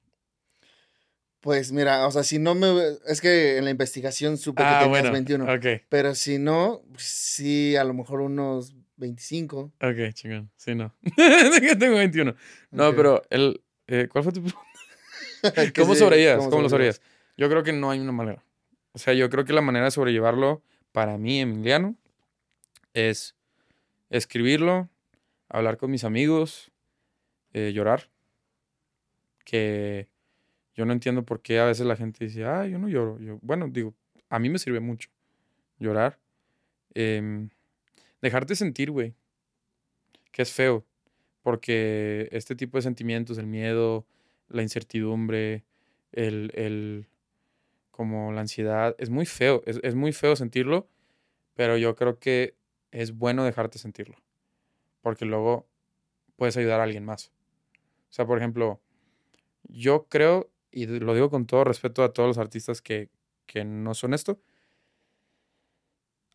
[1.41, 2.67] Pues mira, o sea, si no me.
[3.07, 5.47] Es que en la investigación supe que ah, tenías 21.
[5.89, 9.73] Pero si no, sí, a lo mejor unos 25.
[9.81, 10.51] Ok, chingón.
[10.55, 10.93] Sí, no.
[11.79, 12.35] tengo 21.
[12.69, 13.59] No, pero el.
[13.87, 15.73] Eh, ¿Cuál fue tu pregunta?
[15.75, 16.47] ¿Cómo sobrellevías?
[16.47, 17.01] ¿Cómo, lo sobrellevías?
[17.35, 18.43] Yo creo que no hay una manera.
[18.93, 21.95] O sea, yo creo que la manera de sobrellevarlo, para mí, Emiliano,
[22.93, 23.35] es
[24.11, 24.89] escribirlo,
[25.49, 26.71] hablar con mis amigos,
[27.53, 28.11] eh, llorar.
[29.43, 30.10] Que
[30.73, 33.19] yo no entiendo por qué a veces la gente dice, ah, yo no lloro.
[33.19, 33.93] Yo, bueno, digo,
[34.29, 35.09] a mí me sirve mucho
[35.79, 36.19] llorar.
[36.93, 37.49] Em,
[38.21, 39.13] dejarte sentir, güey.
[40.31, 40.85] Que es feo.
[41.41, 44.05] Porque este tipo de sentimientos, el miedo,
[44.47, 45.65] la incertidumbre,
[46.11, 47.07] el, el
[47.89, 49.63] como la ansiedad, es muy feo.
[49.65, 50.87] Es, es muy feo sentirlo.
[51.55, 52.55] Pero yo creo que
[52.91, 54.15] es bueno dejarte sentirlo.
[55.01, 55.67] Porque luego
[56.37, 57.33] puedes ayudar a alguien más.
[58.09, 58.79] O sea, por ejemplo,
[59.63, 63.09] yo creo y lo digo con todo respeto a todos los artistas que,
[63.65, 64.39] no son esto,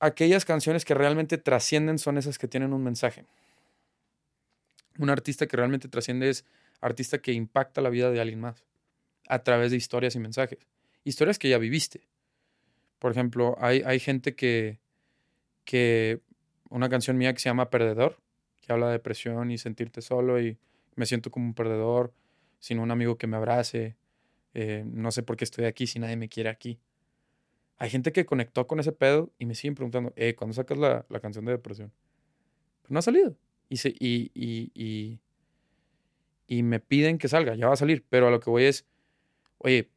[0.01, 3.25] aquellas canciones que realmente trascienden son esas que tienen un mensaje.
[4.99, 6.44] Un artista que realmente trasciende es
[6.81, 8.64] artista que impacta la vida de alguien más
[9.29, 10.59] a través de historias y mensajes.
[11.05, 12.03] Historias que ya viviste.
[12.99, 14.79] Por ejemplo, hay, hay gente que,
[15.64, 16.20] que
[16.68, 18.18] una canción mía que se llama Perdedor,
[18.61, 20.59] que habla de depresión y sentirte solo y
[20.96, 22.12] me siento como un perdedor,
[22.59, 23.96] sin un amigo que me abrace,
[24.59, 26.79] eh, no sé por qué estoy aquí si nadie me quiere aquí.
[27.77, 31.05] Hay gente que conectó con ese pedo y me siguen preguntando, eh, ¿cuándo sacas la,
[31.21, 31.92] canción de depresión?
[32.81, 33.37] Pues no ha salido.
[33.69, 35.21] Y, se, y, y,
[36.47, 38.87] y, me piden que salga, ya va a salir, pero a lo que voy es,
[39.59, 39.90] oye,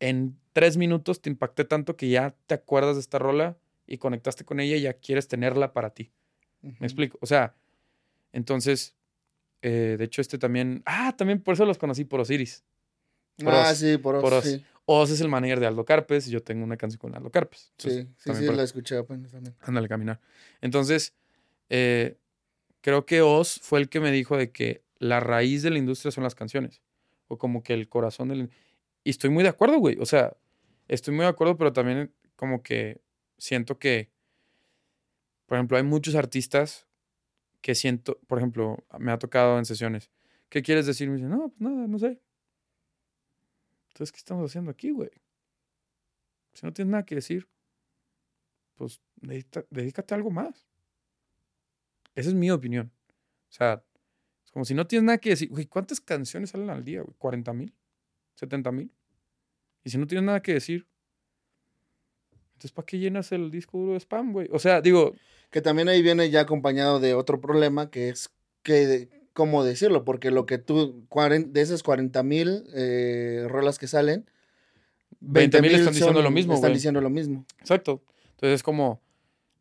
[0.00, 4.46] en tres minutos te impacté tanto que ya te acuerdas de esta rola y conectaste
[4.46, 6.10] con ella y ya quieres tenerla para ti.
[6.62, 7.18] ¿Me explico?
[7.20, 7.54] O sea,
[8.32, 8.96] entonces,
[9.60, 12.64] eh, de hecho este también, ah, también por eso los conocí por Osiris
[13.46, 14.44] ah, sí, por, Os.
[14.44, 14.64] Sí.
[14.84, 17.72] Oz es el manager de Aldo Carpes y yo tengo una canción con Aldo Carpes.
[17.78, 19.54] sí, sí, sí, la escuché apenas también.
[19.60, 20.20] Ándale, caminar.
[20.60, 21.14] Entonces,
[21.68, 22.16] eh,
[22.80, 26.10] creo que Oz fue el que me dijo de que la raíz de la industria
[26.10, 26.82] son las canciones.
[27.28, 28.50] O como que el corazón del...
[29.04, 29.96] Y estoy muy de acuerdo, güey.
[30.00, 30.36] O sea,
[30.88, 33.00] estoy muy de acuerdo, pero también como que
[33.38, 34.10] siento que,
[35.46, 36.86] por ejemplo, hay muchos artistas
[37.60, 40.10] que siento, por ejemplo, me ha tocado en sesiones.
[40.48, 41.08] ¿Qué quieres decir?
[41.08, 42.20] Me dicen, no, pues nada, no sé.
[44.02, 45.12] Entonces, ¿qué estamos haciendo aquí, güey?
[46.54, 47.48] Si no tienes nada que decir,
[48.74, 49.00] pues
[49.70, 50.66] dedícate a algo más.
[52.16, 52.90] Esa es mi opinión.
[53.48, 53.84] O sea,
[54.44, 55.50] es como si no tienes nada que decir.
[55.50, 57.14] Güey, ¿cuántas canciones salen al día, güey?
[57.16, 57.72] ¿40 mil?
[58.40, 58.92] ¿70 mil?
[59.84, 60.88] Y si no tienes nada que decir,
[62.54, 64.48] entonces ¿para qué llenas el disco duro de spam, güey?
[64.50, 65.14] O sea, digo...
[65.52, 68.34] Que también ahí viene ya acompañado de otro problema que es
[68.64, 70.04] que, ¿cómo decirlo?
[70.04, 74.26] Porque lo que tú, de esas 40 mil eh, rolas que salen,
[75.20, 76.54] 20 mil están diciendo lo mismo.
[76.54, 77.44] Están diciendo lo mismo.
[77.60, 78.02] Exacto.
[78.32, 79.00] Entonces es como,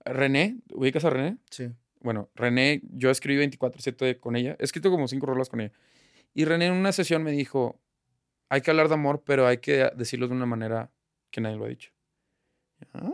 [0.06, 1.38] René, ¿ubicas a René?
[1.50, 1.70] Sí.
[2.02, 4.56] Bueno, René, yo escribí 24-7 con ella.
[4.60, 5.72] He escrito como cinco rolas con ella.
[6.34, 7.80] Y René en una sesión me dijo,
[8.50, 10.90] hay que hablar de amor, pero hay que decirlo de una manera
[11.30, 11.92] que nadie lo ha dicho.
[12.94, 13.12] Ah.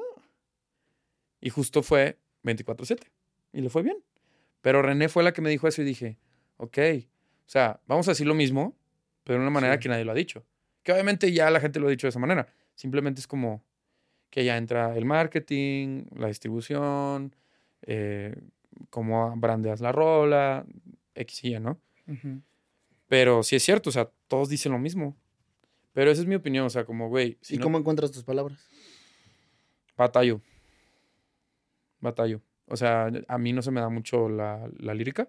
[1.41, 2.99] Y justo fue 24-7.
[3.53, 3.97] Y le fue bien.
[4.61, 6.17] Pero René fue la que me dijo eso y dije,
[6.57, 6.77] ok,
[7.45, 8.75] o sea, vamos a decir lo mismo,
[9.23, 10.45] pero de una manera que nadie lo ha dicho.
[10.83, 12.47] Que obviamente ya la gente lo ha dicho de esa manera.
[12.75, 13.63] Simplemente es como
[14.29, 17.35] que ya entra el marketing, la distribución,
[17.81, 18.35] eh,
[18.89, 20.65] cómo brandeas la rola,
[21.15, 21.79] X y Y, ¿no?
[23.07, 25.17] Pero sí es cierto, o sea, todos dicen lo mismo.
[25.93, 27.37] Pero esa es mi opinión, o sea, como, güey.
[27.49, 28.59] ¿Y cómo encuentras tus palabras?
[29.97, 30.41] Batallo.
[31.99, 32.41] Batallo.
[32.67, 35.27] O sea, a mí no se me da mucho la, lírica.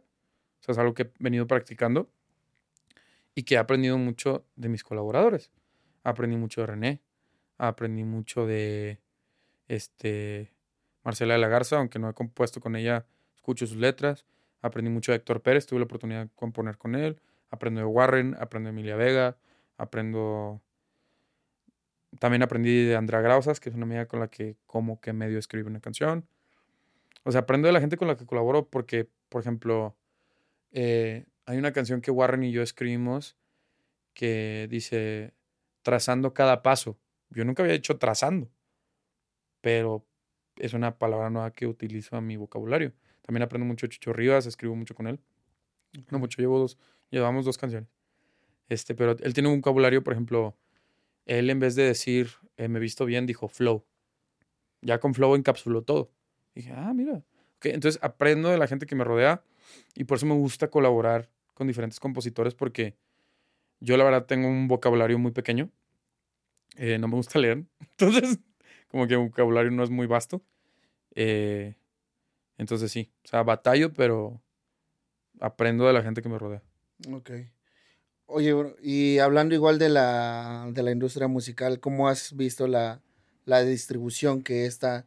[0.60, 2.10] O sea, es algo que he venido practicando
[3.34, 5.50] y que he aprendido mucho de mis colaboradores.
[6.02, 7.02] Aprendí mucho de René.
[7.58, 9.00] Aprendí mucho de
[9.66, 10.52] este
[11.02, 14.26] Marcela de la Garza, aunque no he compuesto con ella, escucho sus letras.
[14.62, 17.20] Aprendí mucho de Héctor Pérez, tuve la oportunidad de componer con él.
[17.50, 19.36] Aprendo de Warren, aprendo de Emilia Vega,
[19.76, 20.60] aprendo
[22.18, 25.38] también aprendí de Andrea Grausas, que es una amiga con la que como que medio
[25.38, 26.26] escribe una canción.
[27.24, 29.94] O sea, aprendo de la gente con la que colaboro porque, por ejemplo,
[30.72, 33.36] eh, hay una canción que Warren y yo escribimos
[34.14, 35.32] que dice
[35.82, 36.98] trazando cada paso.
[37.30, 38.50] Yo nunca había dicho trazando,
[39.60, 40.06] pero
[40.56, 42.92] es una palabra nueva que utilizo en mi vocabulario.
[43.22, 45.20] También aprendo mucho de Chicho Rivas, escribo mucho con él.
[46.10, 46.78] No mucho, llevo dos,
[47.10, 47.88] llevamos dos canciones.
[48.68, 50.56] Este, pero él tiene un vocabulario, por ejemplo,
[51.24, 53.84] él en vez de decir, eh, me visto bien, dijo flow.
[54.82, 56.10] Ya con flow encapsuló todo.
[56.54, 57.22] dije, ah, mira.
[57.62, 59.42] entonces aprendo de la gente que me rodea
[59.94, 62.96] y por eso me gusta colaborar con diferentes compositores porque
[63.80, 65.70] yo la verdad tengo un vocabulario muy pequeño.
[66.76, 67.64] Eh, no me gusta leer.
[67.80, 68.38] Entonces,
[68.88, 70.42] como que el vocabulario no es muy vasto.
[71.14, 71.74] Eh,
[72.58, 74.42] entonces sí, o sea, batallo, pero
[75.40, 76.62] aprendo de la gente que me rodea.
[77.12, 77.30] Ok.
[78.26, 78.52] Oye,
[78.82, 83.00] y hablando igual de la, de la industria musical, ¿cómo has visto la,
[83.46, 85.06] la distribución que esta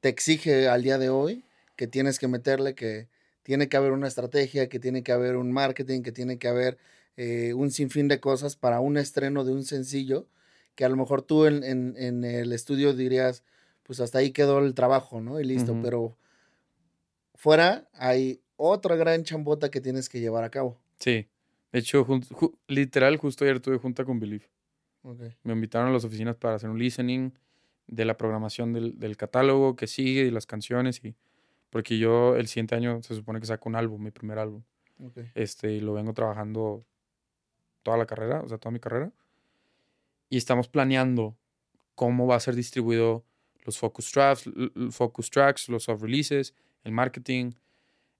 [0.00, 1.44] te exige al día de hoy?
[1.76, 3.08] Que tienes que meterle, que
[3.46, 6.78] tiene que haber una estrategia, que tiene que haber un marketing, que tiene que haber
[7.16, 10.26] eh, un sinfín de cosas para un estreno de un sencillo,
[10.74, 13.44] que a lo mejor tú en, en, en el estudio dirías,
[13.84, 15.38] pues hasta ahí quedó el trabajo, ¿no?
[15.38, 16.16] Y listo, pero
[17.36, 20.80] fuera hay otra gran chambota que tienes que llevar a cabo.
[20.98, 21.28] Sí.
[21.70, 22.04] De hecho,
[22.66, 24.50] literal, justo ayer tuve junta con Believe.
[25.44, 27.30] Me invitaron a las oficinas para hacer un listening
[27.86, 31.00] de la programación del, del, catálogo que sigue y las canciones.
[31.04, 31.14] y
[31.70, 34.62] Porque yo el siguiente año se supone que saco un álbum, mi primer álbum.
[35.34, 36.84] Este, y lo vengo trabajando
[37.82, 39.12] toda la carrera, o sea, toda mi carrera.
[40.30, 41.36] Y estamos planeando
[41.94, 43.24] cómo va a ser distribuido
[43.64, 44.50] los focus tracks,
[44.90, 47.52] focus tracks los soft releases, el marketing,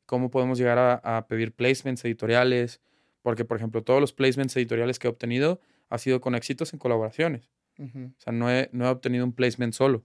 [0.04, 2.80] cómo podemos llegar a, a pedir placements editoriales,
[3.22, 6.78] porque, por ejemplo, todos los placements editoriales que he obtenido ha sido con éxitos en
[6.78, 7.50] colaboraciones.
[7.78, 10.02] O sea, no he, no he obtenido un placement solo.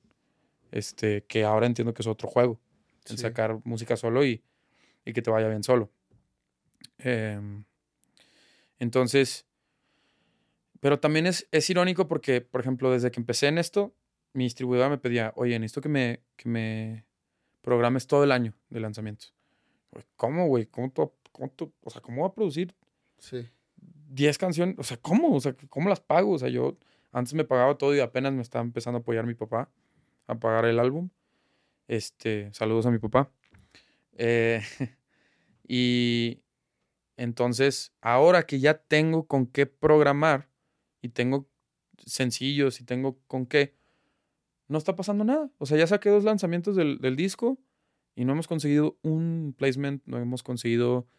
[0.72, 2.60] Este, que ahora entiendo que es otro juego.
[3.10, 4.44] El sacar música solo y,
[5.06, 5.92] y, que te vaya bien solo.
[6.98, 7.64] Em,
[8.80, 9.46] entonces,
[10.80, 13.94] pero también es, es irónico porque, por ejemplo, desde que empecé en esto,
[14.34, 17.06] mi distribuidora me pedía, oye, necesito que me, que me
[17.62, 19.34] programes todo el año de lanzamientos.
[20.16, 20.68] ¿Cómo, güey?
[20.68, 21.52] ¿Cómo, cómo,
[21.84, 22.76] o sea, ¿cómo va a producir
[23.18, 23.48] Sí.
[24.10, 25.36] 10 canciones, o sea, ¿cómo?
[25.36, 26.32] O sea, ¿cómo las pago?
[26.32, 26.78] O sea, yo
[27.12, 29.70] antes me pagaba todo y apenas me estaba empezando a apoyar mi papá
[30.28, 31.10] a pagar el álbum.
[31.92, 33.30] Este, saludos a mi papá.
[34.14, 34.62] Eh,
[35.68, 36.42] y
[37.18, 40.48] entonces, ahora que ya tengo con qué programar
[41.02, 41.50] y tengo
[42.06, 43.76] sencillos y tengo con qué,
[44.70, 45.52] no está pasando nada.
[45.58, 47.60] O sea, ya saqué dos lanzamientos del, del disco
[48.16, 51.10] y no hemos conseguido un placement, no hemos conseguido,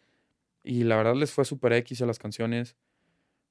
[0.65, 2.77] y la verdad les fue super X a las canciones,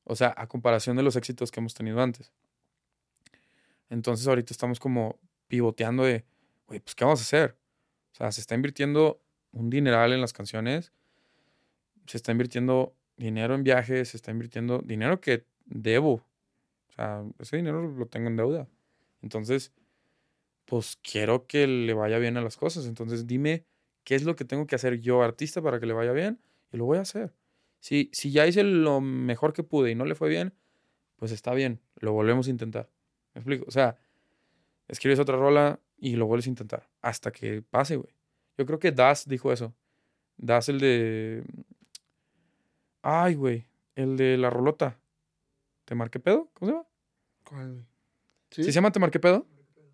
[0.06, 2.34] o sea, a comparación de los éxitos que hemos tenido antes.
[3.92, 6.26] Entonces ahorita estamos como pivoteando de,
[6.72, 7.58] oye, pues ¿qué vamos a hacer?
[8.14, 10.92] O sea, se está invirtiendo un dineral en las canciones,
[12.08, 16.14] se está invirtiendo dinero en viajes, se está invirtiendo dinero que debo.
[16.90, 18.68] O sea, ese dinero lo tengo en deuda.
[19.22, 19.72] Entonces,
[20.66, 22.86] pues quiero que le vaya bien a las cosas.
[22.86, 23.66] Entonces, dime
[24.04, 26.40] qué es lo que tengo que hacer yo, artista, para que le vaya bien,
[26.72, 27.34] y lo voy a hacer.
[27.80, 30.54] Si, si ya hice lo mejor que pude y no le fue bien,
[31.18, 32.90] pues está bien, lo volvemos a intentar.
[33.34, 33.66] ¿Me explico?
[33.68, 33.98] O sea,
[34.88, 38.14] escribes otra rola y lo vuelves a intentar hasta que pase, güey.
[38.58, 39.74] Yo creo que Das dijo eso.
[40.36, 41.44] Das el de...
[43.04, 43.68] Ay, güey.
[43.96, 45.00] El de la rolota.
[45.86, 46.50] ¿Te marqué pedo?
[46.54, 46.88] ¿Cómo se llama?
[47.44, 47.86] ¿Cuál,
[48.50, 48.64] ¿Sí?
[48.64, 49.48] se llama Te marqué pedo?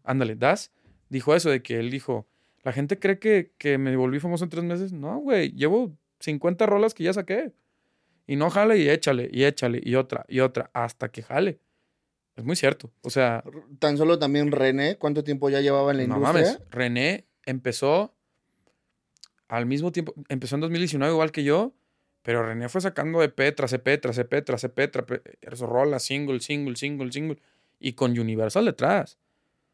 [0.04, 0.72] Ándale, Das
[1.10, 2.28] dijo eso de que él dijo,
[2.64, 4.94] la gente cree que, que me volví famoso en tres meses.
[4.94, 7.54] No, güey, llevo 50 rolas que ya saqué.
[8.26, 11.60] Y no jale y échale, y échale, y otra, y otra, hasta que jale.
[12.38, 12.92] Es muy cierto.
[13.02, 13.44] O sea.
[13.80, 18.14] Tan solo también René, ¿cuánto tiempo ya llevaba en la no Mames, René empezó
[19.48, 21.74] al mismo tiempo, empezó en 2019 igual que yo,
[22.22, 26.40] pero René fue sacando EP tras EP, tras EP, tras EP, tras EP, rola, single,
[26.42, 27.40] single, single, single,
[27.80, 29.18] y con Universal detrás.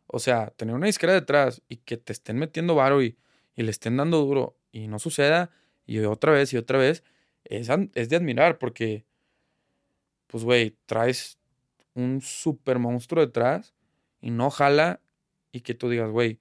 [0.08, 3.18] O sea, tener una disquera detrás y que te estén metiendo varo y,
[3.56, 5.50] y le estén dando duro y no suceda,
[5.86, 7.04] y otra vez y otra vez,
[7.44, 9.06] es, es de admirar porque,
[10.28, 11.40] pues, güey, traes
[11.96, 13.74] un super monstruo detrás
[14.22, 15.00] y no jala
[15.52, 16.40] y que tú digas, güey,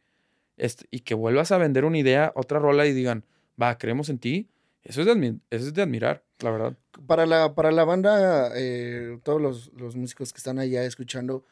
[0.90, 3.24] y que vuelvas a vender una idea, otra rola y digan,
[3.60, 4.48] va, creemos en ti,
[4.82, 6.76] eso es de, eso es de admirar, la verdad.
[7.06, 11.44] Para la, para la banda, eh, todos los, los, músicos que están allá escuchando,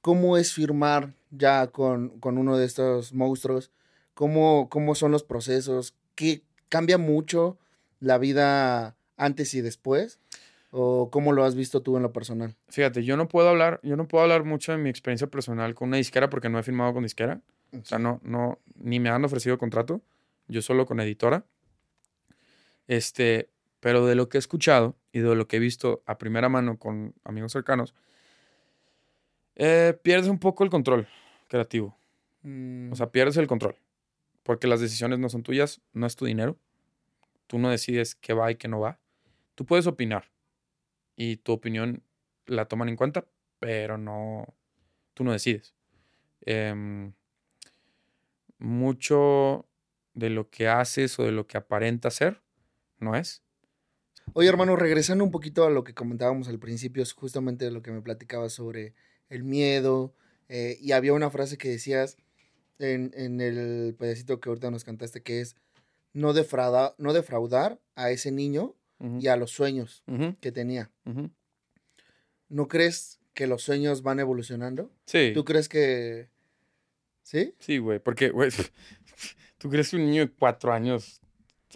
[0.00, 3.70] ¿cómo es firmar ya con, con uno de estos monstruos?
[4.14, 5.94] ¿Cómo, ¿Cómo son los procesos?
[6.14, 7.58] ¿Qué cambia mucho
[8.00, 10.18] la vida antes y después?
[10.76, 12.56] ¿O cómo lo has visto tú en lo personal?
[12.68, 15.86] Fíjate, yo no puedo hablar, yo no puedo hablar mucho de mi experiencia personal con
[15.86, 17.40] una disquera porque no he firmado con disquera.
[17.80, 20.00] O sea, no, no, ni me han ofrecido contrato.
[20.48, 21.44] Yo solo con editora.
[22.88, 26.48] Este, pero de lo que he escuchado y de lo que he visto a primera
[26.48, 27.94] mano con amigos cercanos,
[29.54, 31.06] eh, pierdes un poco el control
[31.46, 31.96] creativo.
[32.42, 32.90] Mm.
[32.90, 33.76] O sea, pierdes el control.
[34.42, 36.56] Porque las decisiones no son tuyas, no es tu dinero.
[37.46, 38.98] Tú no decides qué va y qué no va.
[39.54, 40.33] Tú puedes opinar,
[41.16, 42.02] y tu opinión
[42.46, 43.26] la toman en cuenta,
[43.58, 44.46] pero no,
[45.14, 45.74] tú no decides.
[46.42, 47.12] Em,
[48.58, 49.66] mucho
[50.14, 52.42] de lo que haces o de lo que aparenta ser,
[52.98, 53.42] no es.
[54.32, 57.90] Oye, hermano, regresando un poquito a lo que comentábamos al principio, es justamente lo que
[57.90, 58.94] me platicabas sobre
[59.28, 60.14] el miedo.
[60.48, 62.16] Eh, y había una frase que decías
[62.78, 65.56] en, en, el pedacito que ahorita nos cantaste, que es
[66.12, 66.32] no,
[66.98, 70.02] no defraudar a ese niño y a los sueños
[70.40, 70.90] que tenía.
[72.48, 74.92] ¿No crees que los sueños van evolucionando?
[75.06, 75.32] Sí.
[75.34, 76.28] ¿Tú crees que...
[77.22, 77.54] ¿Sí?
[77.58, 78.50] Sí, güey, porque, güey,
[79.58, 81.20] ¿tú crees que un niño de cuatro años,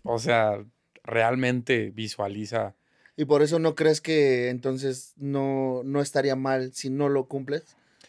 [0.03, 0.65] o sea,
[1.03, 2.77] realmente visualiza...
[3.17, 7.65] ¿Y por eso no crees que entonces no, no estaría mal si no lo cumples?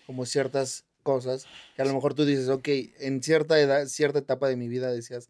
[0.05, 2.67] Como ciertas cosas que a lo mejor tú dices, ok,
[2.99, 5.29] en cierta edad, cierta etapa de mi vida decías,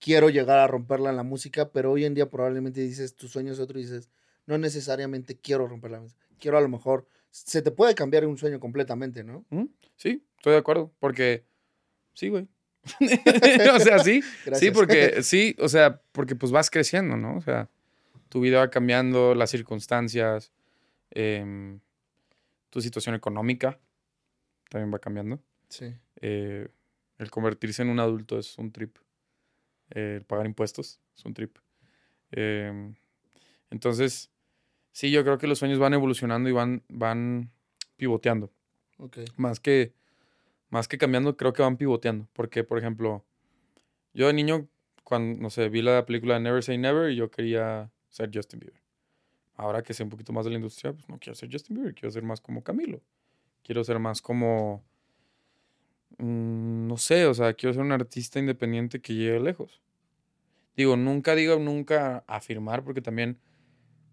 [0.00, 3.52] quiero llegar a romperla en la música, pero hoy en día probablemente dices, tu sueño
[3.52, 4.08] es otro y dices,
[4.46, 8.36] no necesariamente quiero romper la música, quiero a lo mejor, se te puede cambiar un
[8.36, 9.44] sueño completamente, ¿no?
[9.96, 11.44] Sí, estoy de acuerdo, porque
[12.14, 12.48] sí, güey.
[13.74, 14.22] o sea, sí,
[14.54, 17.36] sí, porque sí, o sea, porque pues vas creciendo, ¿no?
[17.36, 17.68] O sea,
[18.30, 20.50] tu vida va cambiando, las circunstancias,
[21.10, 21.78] em,
[22.70, 23.78] tu situación económica
[24.70, 25.40] también va cambiando.
[25.68, 25.94] Sí.
[26.22, 26.68] Eh,
[27.18, 28.96] el convertirse en un adulto es un trip
[29.90, 31.56] el pagar impuestos, es un trip.
[32.32, 32.94] Em,
[33.70, 34.30] entonces,
[34.92, 37.50] sí, yo creo que los sueños van evolucionando y van, van
[37.96, 38.50] pivoteando.
[39.36, 39.94] Más que,
[40.68, 42.28] más que cambiando, creo que van pivoteando.
[42.32, 43.24] Porque, por ejemplo,
[44.12, 44.68] yo de niño,
[45.04, 48.80] cuando, no sé, vi la película Never Say Never y yo quería ser Justin Bieber.
[49.56, 51.94] Ahora que sé un poquito más de la industria, pues no quiero ser Justin Bieber,
[51.94, 53.00] quiero ser más como Camilo.
[53.62, 54.82] Quiero ser más como
[56.20, 59.80] Mm, no sé, o sea, quiero ser un artista independiente que llegue lejos.
[60.76, 63.38] Digo, nunca digo nunca afirmar porque también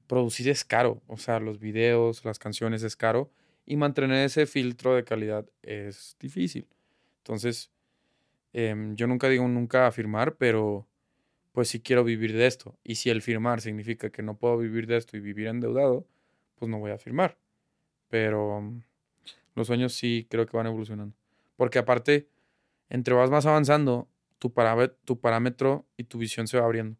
[0.08, 3.32] producir es caro, o sea, los videos, las canciones es caro
[3.66, 6.68] y mantener ese filtro de calidad es difícil.
[7.20, 7.72] Entonces,
[8.53, 10.88] em, yo nunca digo nunca afirmar, pero
[11.53, 12.78] pues sí quiero vivir de esto.
[12.84, 16.08] Y si el firmar significa que no puedo vivir de esto y vivir endeudado,
[16.55, 17.39] pues no voy a firmar.
[18.10, 18.74] Pero
[19.55, 21.16] los sueños sí creo que van evolucionando.
[21.58, 22.30] Porque aparte,
[22.89, 24.08] entre vas más avanzando
[24.39, 24.53] tu,
[25.03, 26.97] tu parámetro y tu visión se va abriendo.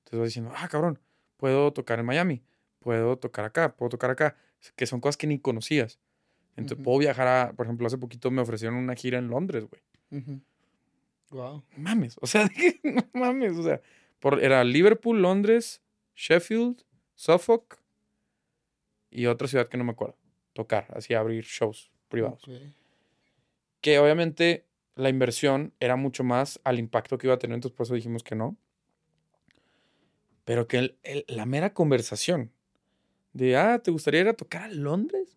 [0.00, 0.98] Entonces vas diciendo, ah, cabrón,
[1.38, 2.42] puedo tocar en Miami,
[2.80, 4.36] puedo tocar acá, puedo tocar acá,
[4.76, 5.98] que son cosas que ni conocías.
[6.56, 9.82] Entonces puedo viajar a, por ejemplo, hace poquito me ofrecieron una gira en Londres, güey.
[11.30, 11.64] Wow.
[11.76, 12.48] Mames, o sea,
[12.84, 13.80] no mames, o sea,
[14.20, 15.82] por, era Liverpool, Londres,
[16.14, 16.84] Sheffield,
[17.14, 17.78] Suffolk
[19.10, 20.16] y otra ciudad que no me acuerdo.
[20.52, 22.44] Tocar, así abrir shows privados.
[23.84, 24.64] Que obviamente
[24.94, 28.22] la inversión era mucho más al impacto que iba a tener, entonces por eso dijimos
[28.22, 28.56] que no.
[30.46, 30.96] Pero que
[31.28, 32.50] la mera conversación
[33.34, 35.36] de, ah, ¿te gustaría ir a tocar a Londres?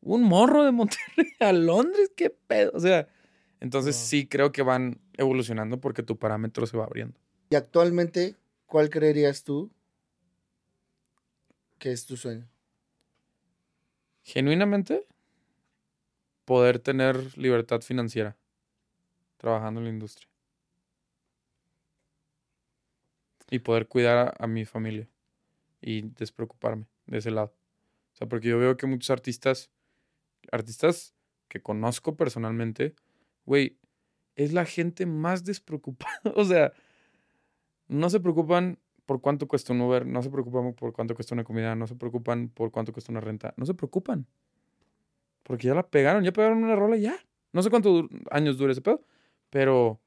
[0.00, 2.70] Un morro de Monterrey a Londres, qué pedo.
[2.72, 3.06] O sea,
[3.60, 7.20] entonces sí creo que van evolucionando porque tu parámetro se va abriendo.
[7.50, 8.34] Y actualmente,
[8.64, 9.70] ¿cuál creerías tú
[11.78, 12.48] que es tu sueño?
[14.22, 15.06] Genuinamente,
[16.52, 18.36] poder tener libertad financiera
[19.38, 20.28] trabajando en la industria.
[23.48, 25.08] Y poder cuidar a, mi familia
[25.80, 27.54] y despreocuparme de ese lado.
[28.12, 29.70] O sea, porque yo veo que muchos artistas,
[30.50, 31.14] artistas
[31.48, 32.94] que conozco personalmente,
[33.46, 33.78] güey,
[34.36, 36.20] es la gente más despreocupada.
[36.36, 36.74] o sea,
[37.88, 41.44] no se preocupan por cuánto cuesta un Uber, no se preocupan por cuánto cuesta una
[41.44, 44.26] comida, no se preocupan por cuánto cuesta una renta, no se preocupan.
[45.52, 47.14] Porque ya la pegaron, ya pegaron una rola y ya.
[47.52, 49.04] No sé cuántos años dure ese pedo,
[49.50, 50.00] pero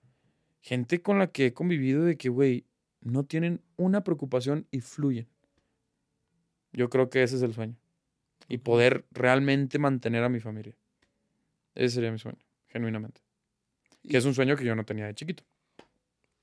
[0.59, 2.65] gente con la que he convivido de que, güey,
[3.01, 5.27] no tienen una preocupación y fluyen.
[6.73, 7.75] Yo creo que ese es el sueño.
[8.47, 10.75] Y poder realmente mantener a mi familia.
[11.75, 12.39] Ese sería mi sueño,
[12.69, 13.21] genuinamente.
[14.09, 15.43] Que es un sueño que yo no tenía de chiquito.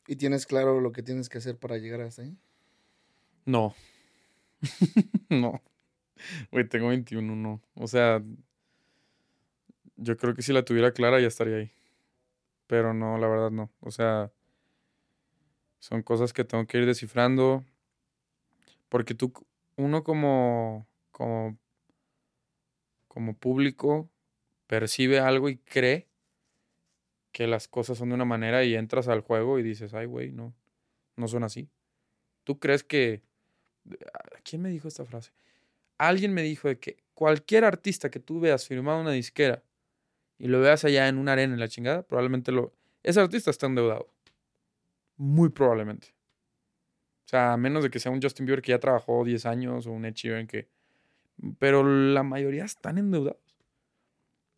[0.07, 2.37] ¿Y tienes claro lo que tienes que hacer para llegar hasta ahí?
[3.47, 3.75] No.
[5.29, 5.61] no.
[6.53, 7.61] Güey, tengo 21, no.
[7.75, 8.23] O sea,
[10.03, 11.73] yo creo que si la tuviera clara ya estaría ahí.
[12.67, 13.71] Pero no, la verdad no.
[13.81, 14.33] O sea,
[15.79, 17.65] son cosas que tengo que ir descifrando.
[18.89, 19.33] Porque tú,
[19.77, 21.57] uno como, como,
[23.09, 24.11] como público,
[24.67, 26.09] percibe algo y cree
[27.33, 30.33] que las cosas son de una manera y entras al juego y dices, ay, güey,
[30.33, 30.55] no,
[31.17, 31.71] no son así.
[32.45, 33.23] ¿Tú crees que...
[34.45, 35.33] ¿Quién me dijo esta frase?
[35.97, 39.63] Alguien me dijo de que cualquier artista que tú veas firmado una disquera
[40.43, 42.73] y lo veas allá en una arena en la chingada, probablemente lo...
[43.05, 44.09] Ese artista está endeudado.
[45.17, 46.09] Muy probablemente.
[47.25, 49.87] O sea, a menos de que sea un Justin Bieber que ya trabajó 10 años
[49.87, 50.67] o un Ed Sheeran que...
[51.61, 53.39] Pero la mayoría están endeudados.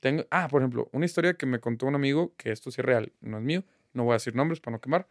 [0.01, 0.24] Tengo...
[0.30, 3.12] Ah, por ejemplo, una historia que me contó un amigo, que esto sí es real,
[3.20, 3.62] no es mío,
[3.93, 5.07] no voy a decir nombres para no quemar.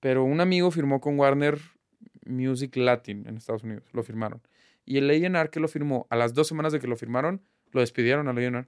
[0.00, 1.60] Pero un amigo firmó con Warner
[2.26, 4.42] Music Latin en Estados Unidos, lo firmaron.
[4.84, 7.78] Y el A&R que lo firmó, a las dos semanas de que lo firmaron, lo
[7.78, 8.66] despidieron al A&R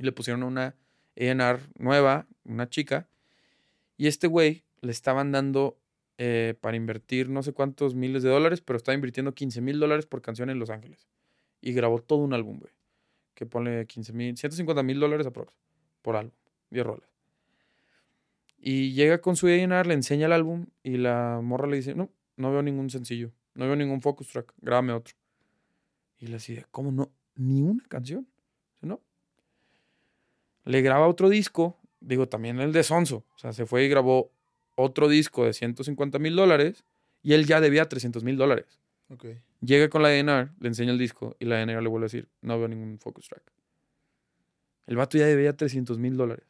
[0.00, 0.74] y le pusieron una
[1.14, 3.06] ENR nueva, una chica,
[3.98, 5.78] y este güey le estaban dando
[6.16, 10.06] eh, para invertir no sé cuántos miles de dólares, pero estaba invirtiendo 15 mil dólares
[10.06, 11.06] por canción en Los Ángeles.
[11.60, 12.72] Y grabó todo un álbum, güey.
[13.34, 15.52] Que pone 15 mil, 150 mil dólares aprox
[16.00, 16.32] por álbum,
[16.70, 17.10] 10 rolas.
[18.58, 22.10] Y llega con su ENR, le enseña el álbum y la morra le dice, no,
[22.36, 25.14] no veo ningún sencillo, no veo ningún focus track, grábame otro.
[26.18, 27.10] Y le decía, ¿cómo no?
[27.36, 28.26] ¿Ni una canción?
[30.64, 34.30] Le graba otro disco, digo, también el de Sonso, o sea, se fue y grabó
[34.74, 36.84] otro disco de 150 mil dólares
[37.22, 38.80] y él ya debía 300 mil dólares.
[39.60, 42.28] Llega con la DNR, le enseña el disco y la DNR le vuelve a decir,
[42.40, 43.42] no veo ningún focus track.
[44.86, 46.44] El vato ya debía 300 mil dólares.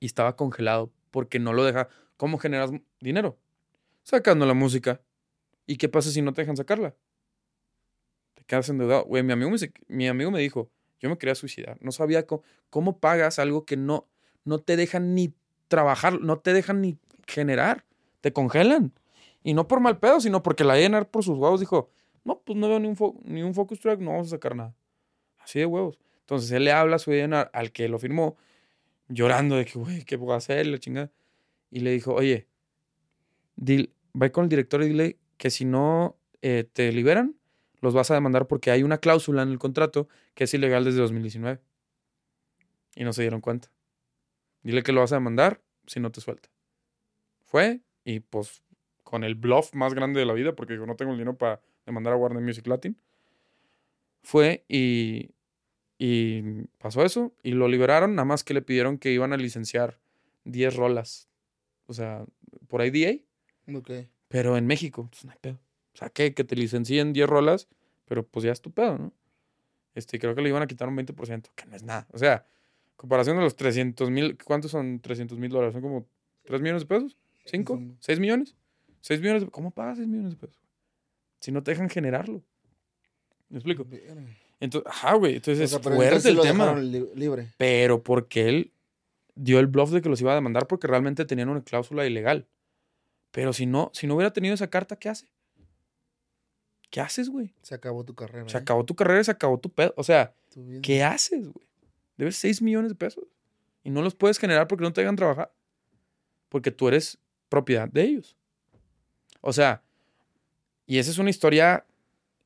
[0.00, 1.88] y estaba congelado porque no lo deja.
[2.16, 2.70] ¿Cómo generas
[3.00, 3.38] dinero?
[4.02, 5.00] Sacando la música.
[5.66, 6.94] ¿Y qué pasa si no te dejan sacarla?
[8.34, 9.04] Te quedas endeudado.
[9.04, 9.50] Güey, mi amigo
[9.88, 10.70] mi amigo me dijo,
[11.00, 11.78] yo me quería suicidar.
[11.80, 14.06] No sabía cómo, pagas algo que no,
[14.44, 15.34] no te dejan ni
[15.68, 17.84] trabajar, no te dejan ni generar.
[18.20, 18.92] Te congelan.
[19.44, 21.90] Y no por mal pedo, sino porque la ENAR por sus huevos dijo,
[22.24, 24.74] no, pues no veo ni un, ni un focus track, no vamos a sacar nada.
[25.38, 25.98] Así de huevos.
[26.20, 28.36] Entonces él le habla a su ENAR, al que lo firmó,
[29.08, 30.66] llorando de que, güey, ¿qué puedo hacer?
[30.66, 31.10] La chingada.
[31.70, 32.46] Y le dijo, oye,
[33.56, 33.90] dile,
[34.20, 37.37] va con el director y dile que si no eh, te liberan,
[37.80, 41.00] los vas a demandar porque hay una cláusula en el contrato que es ilegal desde
[41.00, 41.60] 2019.
[42.96, 43.70] Y no se dieron cuenta.
[44.62, 46.48] Dile que lo vas a demandar si no te suelta.
[47.44, 48.62] Fue y pues
[49.04, 52.12] con el bluff más grande de la vida, porque no tengo el dinero para demandar
[52.12, 53.00] a Warner Music Latin,
[54.22, 55.30] fue y,
[55.96, 56.42] y
[56.78, 59.98] pasó eso y lo liberaron, nada más que le pidieron que iban a licenciar
[60.44, 61.28] 10 rolas.
[61.86, 62.26] O sea,
[62.66, 63.22] por IDA.
[63.74, 63.90] Ok.
[64.28, 65.58] Pero en México, pues no hay pedo.
[65.98, 67.68] O sea, que, que te licencien 10 rolas,
[68.06, 69.12] pero pues ya es tu pedo, ¿no?
[69.94, 72.06] Este, creo que le iban a quitar un 20%, que no es nada.
[72.12, 72.46] O sea,
[72.98, 75.72] Comparación de los 300 mil, ¿cuántos son 300 mil dólares?
[75.72, 76.08] ¿Son como
[76.46, 77.16] 3 millones de pesos?
[77.46, 77.96] ¿5?
[78.00, 78.56] ¿6 millones?
[79.04, 79.42] ¿6 millones?
[79.42, 80.60] De, ¿Cómo pagas 6 millones de pesos?
[81.38, 82.42] Si no te dejan generarlo.
[83.50, 83.86] ¿Me explico?
[84.58, 85.36] Entonces, ajá, güey.
[85.36, 86.74] Entonces es fuerte el tema.
[86.74, 87.54] libre.
[87.56, 88.72] Pero porque él
[89.36, 92.48] dio el bluff de que los iba a demandar porque realmente tenían una cláusula ilegal.
[93.30, 95.28] Pero si no, si no hubiera tenido esa carta, ¿qué hace?
[96.90, 97.54] ¿Qué haces, güey?
[97.62, 98.48] Se acabó tu carrera.
[98.48, 98.60] Se ¿eh?
[98.60, 99.92] acabó tu carrera, se acabó tu pedo.
[99.96, 100.34] O sea,
[100.82, 101.66] ¿qué haces, güey?
[102.16, 103.24] Debes 6 millones de pesos.
[103.84, 105.52] Y no los puedes generar porque no te dejan trabajar.
[106.48, 107.18] Porque tú eres
[107.48, 108.36] propiedad de ellos.
[109.40, 109.82] O sea,
[110.86, 111.86] y esa es una historia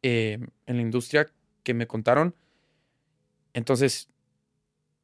[0.02, 1.32] eh, en la industria
[1.62, 2.34] que me contaron.
[3.54, 4.08] Entonces,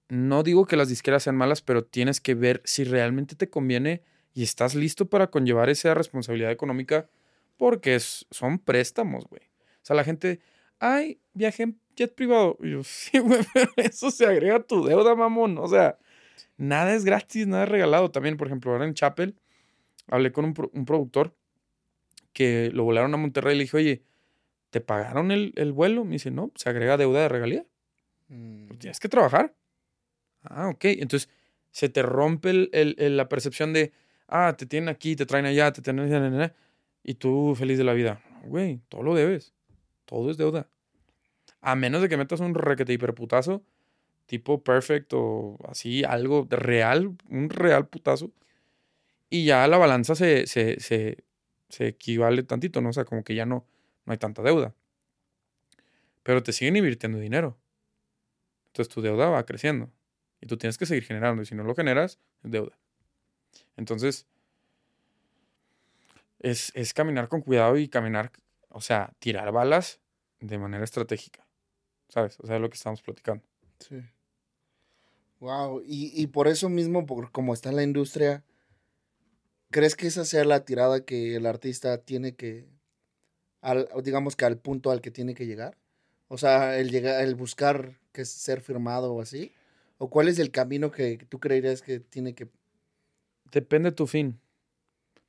[0.08, 4.02] no digo que las disqueras sean malas, pero tienes que ver si realmente te conviene
[4.34, 7.08] y estás listo para conllevar esa responsabilidad económica
[7.58, 9.42] porque son préstamos, güey.
[9.42, 10.40] O sea, la gente,
[10.78, 12.56] ay, viajé en jet privado.
[12.62, 15.58] Y yo, sí, güey, pero eso se agrega a tu deuda, mamón.
[15.58, 15.98] O sea,
[16.56, 18.10] nada es gratis, nada es regalado.
[18.10, 19.36] También, por ejemplo, ahora en Chapel,
[20.06, 21.34] hablé con un, productor
[22.32, 24.02] que lo volaron a Monterrey y le dije, oye,
[24.70, 26.04] ¿te pagaron el, vuelo?
[26.04, 27.66] Me dice, no, se agrega deuda de regalía.
[28.28, 28.66] Mm.
[28.68, 29.54] Pues tienes que trabajar.
[30.42, 30.84] Ah, ok.
[30.84, 31.28] Entonces,
[31.72, 33.92] se te rompe la percepción de,
[34.28, 36.54] ah, te tienen aquí, te traen allá, te tienen allá,
[37.02, 38.22] y tú feliz de la vida.
[38.44, 39.54] Güey, todo lo debes.
[40.04, 40.68] Todo es deuda.
[41.60, 43.62] A menos de que metas un requete hiperputazo,
[44.26, 48.30] tipo perfect o así, algo real, un real putazo.
[49.30, 51.24] Y ya la balanza se, se, se,
[51.68, 52.90] se equivale tantito, ¿no?
[52.90, 53.66] O sea, como que ya no,
[54.06, 54.74] no hay tanta deuda.
[56.22, 57.58] Pero te siguen invirtiendo dinero.
[58.68, 59.90] Entonces tu deuda va creciendo.
[60.40, 61.42] Y tú tienes que seguir generando.
[61.42, 62.78] Y si no lo generas, es deuda.
[63.76, 64.26] Entonces,
[66.40, 68.32] es, es caminar con cuidado y caminar,
[68.68, 70.00] o sea, tirar balas
[70.40, 71.46] de manera estratégica.
[72.08, 72.38] ¿Sabes?
[72.40, 73.44] O sea, es lo que estamos platicando.
[73.80, 74.00] Sí.
[75.40, 75.82] Wow.
[75.84, 78.44] Y, y por eso mismo, por como está la industria,
[79.70, 82.68] ¿crees que esa sea la tirada que el artista tiene que,
[83.60, 85.76] al, digamos que al punto al que tiene que llegar?
[86.28, 89.52] O sea, el, llegar, el buscar que ser firmado o así.
[89.98, 92.48] ¿O cuál es el camino que tú creerías que tiene que...
[93.50, 94.38] Depende de tu fin.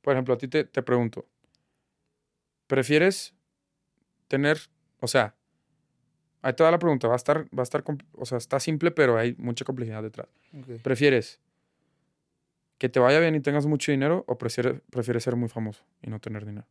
[0.02, 1.26] Por ejemplo, a ti te, te pregunto,
[2.66, 3.34] ¿prefieres
[4.28, 4.58] tener,
[5.00, 5.34] o sea,
[6.42, 8.90] ahí te va la pregunta, va a estar, va a estar, o sea, está simple,
[8.90, 10.28] pero hay mucha complejidad detrás.
[10.82, 11.40] ¿Prefieres
[12.78, 16.10] que te vaya bien y tengas mucho dinero o prefieres, prefieres ser muy famoso y
[16.10, 16.66] no tener dinero?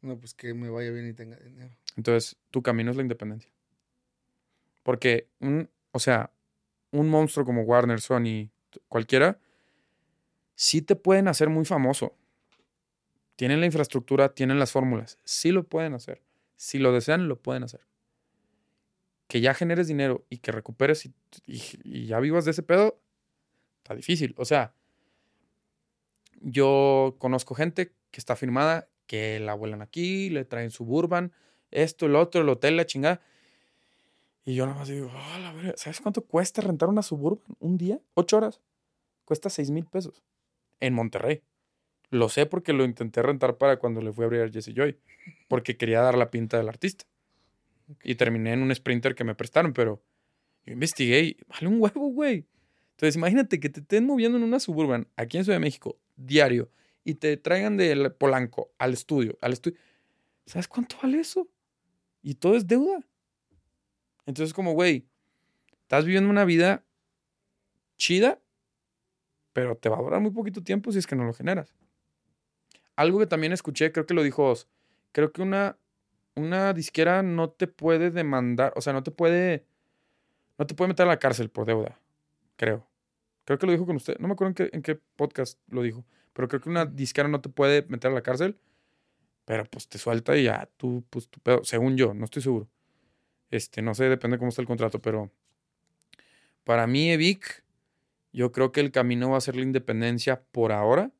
[0.00, 1.74] No, pues que me vaya bien y tenga dinero.
[1.96, 3.52] Entonces, tu camino es la independencia.
[4.82, 6.32] Porque, un, o sea,
[6.90, 8.50] un monstruo como Warner, Sony,
[8.88, 9.38] cualquiera,
[10.62, 12.14] sí te pueden hacer muy famoso.
[13.34, 15.18] Tienen la infraestructura, tienen las fórmulas.
[15.24, 16.22] Sí lo pueden hacer.
[16.54, 17.80] Si lo desean, lo pueden hacer.
[19.26, 21.04] Que ya generes dinero y que recuperes
[21.46, 23.00] y, ya vivas de ese pedo,
[23.78, 24.36] está difícil.
[24.38, 24.72] O sea,
[26.40, 31.32] yo conozco gente que está firmada, que la vuelan aquí, le traen suburban,
[31.72, 33.20] esto, el otro, el hotel, la chingada.
[34.44, 37.98] Y yo nada más digo, oh, la ¿sabes cuánto cuesta rentar una suburban un día?
[38.14, 38.60] Ocho horas.
[39.24, 40.22] Cuesta seis mil pesos
[40.82, 41.42] en Monterrey.
[42.10, 44.98] Lo sé porque lo intenté rentar para cuando le fui a abrir a Jesse Joy,
[45.48, 47.06] porque quería dar la pinta del artista.
[48.02, 50.02] Y terminé en un sprinter que me prestaron, pero
[50.66, 52.46] yo investigué y vale un huevo, güey.
[52.90, 56.70] Entonces imagínate que te estén moviendo en una suburban aquí en Ciudad de México, diario,
[57.04, 59.78] y te traigan de Polanco al estudio, al estudio.
[60.44, 61.48] ¿Sabes cuánto vale eso?
[62.22, 63.00] Y todo es deuda.
[64.26, 65.06] Entonces como, güey,
[65.82, 66.84] estás viviendo una vida
[67.96, 68.41] chida
[69.52, 71.74] pero te va a durar muy poquito tiempo si es que no lo generas.
[72.96, 74.68] Algo que también escuché, creo que lo dijo Oz,
[75.12, 75.78] creo que una,
[76.34, 79.66] una disquera no te puede demandar, o sea, no te puede,
[80.58, 81.98] no te puede meter a la cárcel por deuda,
[82.56, 82.86] creo.
[83.44, 85.82] Creo que lo dijo con usted, no me acuerdo en qué, en qué podcast lo
[85.82, 88.58] dijo, pero creo que una disquera no te puede meter a la cárcel,
[89.44, 92.68] pero pues te suelta y ya tú, pues tu pedo, según yo, no estoy seguro.
[93.50, 95.30] Este, no sé, depende cómo está el contrato, pero
[96.64, 97.62] para mí Evic
[98.32, 101.12] yo creo que el camino va a ser la independencia por ahora,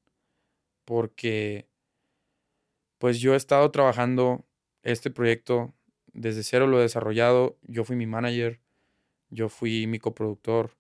[0.85, 1.69] porque
[2.99, 4.45] pues yo he estado trabajando
[4.83, 5.75] este proyecto
[6.13, 8.61] desde cero, lo he desarrollado, yo fui mi manager,
[9.31, 10.77] yo fui mi coproductor,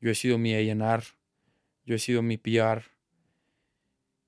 [0.00, 1.04] yo he sido mi A&R,
[1.84, 2.82] yo he sido mi PR.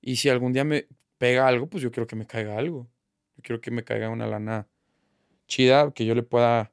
[0.01, 0.87] Y si algún día me
[1.17, 2.89] pega algo, pues yo quiero que me caiga algo.
[3.37, 4.67] Yo quiero que me caiga una lana
[5.47, 6.71] chida, que yo le pueda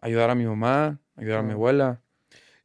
[0.00, 2.02] ayudar a mi mamá, ayudar a mi abuela,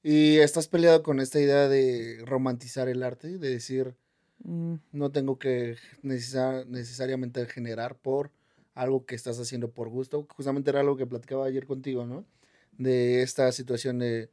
[0.09, 3.93] y estás peleado con esta idea de romantizar el arte, de decir,
[4.45, 4.75] mm.
[4.93, 8.31] no tengo que necesariamente generar por
[8.73, 10.25] algo que estás haciendo por gusto.
[10.33, 12.25] Justamente era algo que platicaba ayer contigo, ¿no?
[12.77, 14.29] de esta situación de,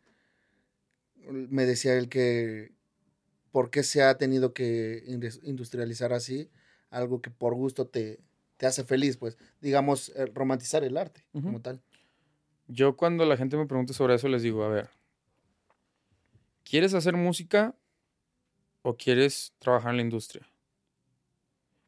[1.29, 2.71] me decía él que,
[3.51, 5.03] ¿por qué se ha tenido que
[5.43, 6.51] industrializar así?
[6.89, 8.21] Algo que por gusto te,
[8.59, 11.83] te hace feliz, pues, digamos, eh, romantizar el arte como tal.
[12.69, 14.89] Yo cuando la gente me pregunta sobre eso les digo, a ver,
[16.65, 17.77] ¿quieres hacer música
[18.83, 20.49] o quieres trabajar en la industria?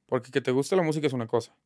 [0.06, 1.56] Porque que te guste la música es una cosa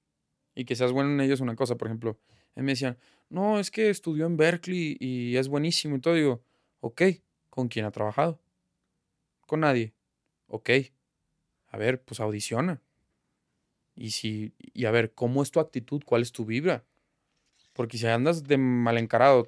[0.55, 1.77] y que seas bueno en ello es una cosa.
[1.77, 2.19] Por ejemplo,
[2.55, 2.99] me decían,
[3.29, 6.15] no, es que estudió en Berkeley y es buenísimo y todo.
[6.15, 6.43] Digo,
[6.81, 7.03] ok,
[7.51, 8.41] ¿con quién ha trabajado?
[9.47, 9.93] Con nadie.
[10.47, 10.71] Ok,
[11.69, 12.81] a ver, pues audiciona.
[13.95, 16.03] Y si, y a ver, ¿cómo es tu actitud?
[16.05, 16.85] ¿Cuál es tu vibra?
[17.73, 19.47] Porque si andas de mal encarado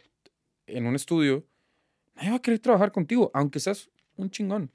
[0.66, 1.44] en un estudio,
[2.22, 4.70] nadie va a querer trabajar contigo, aunque seas un chingón.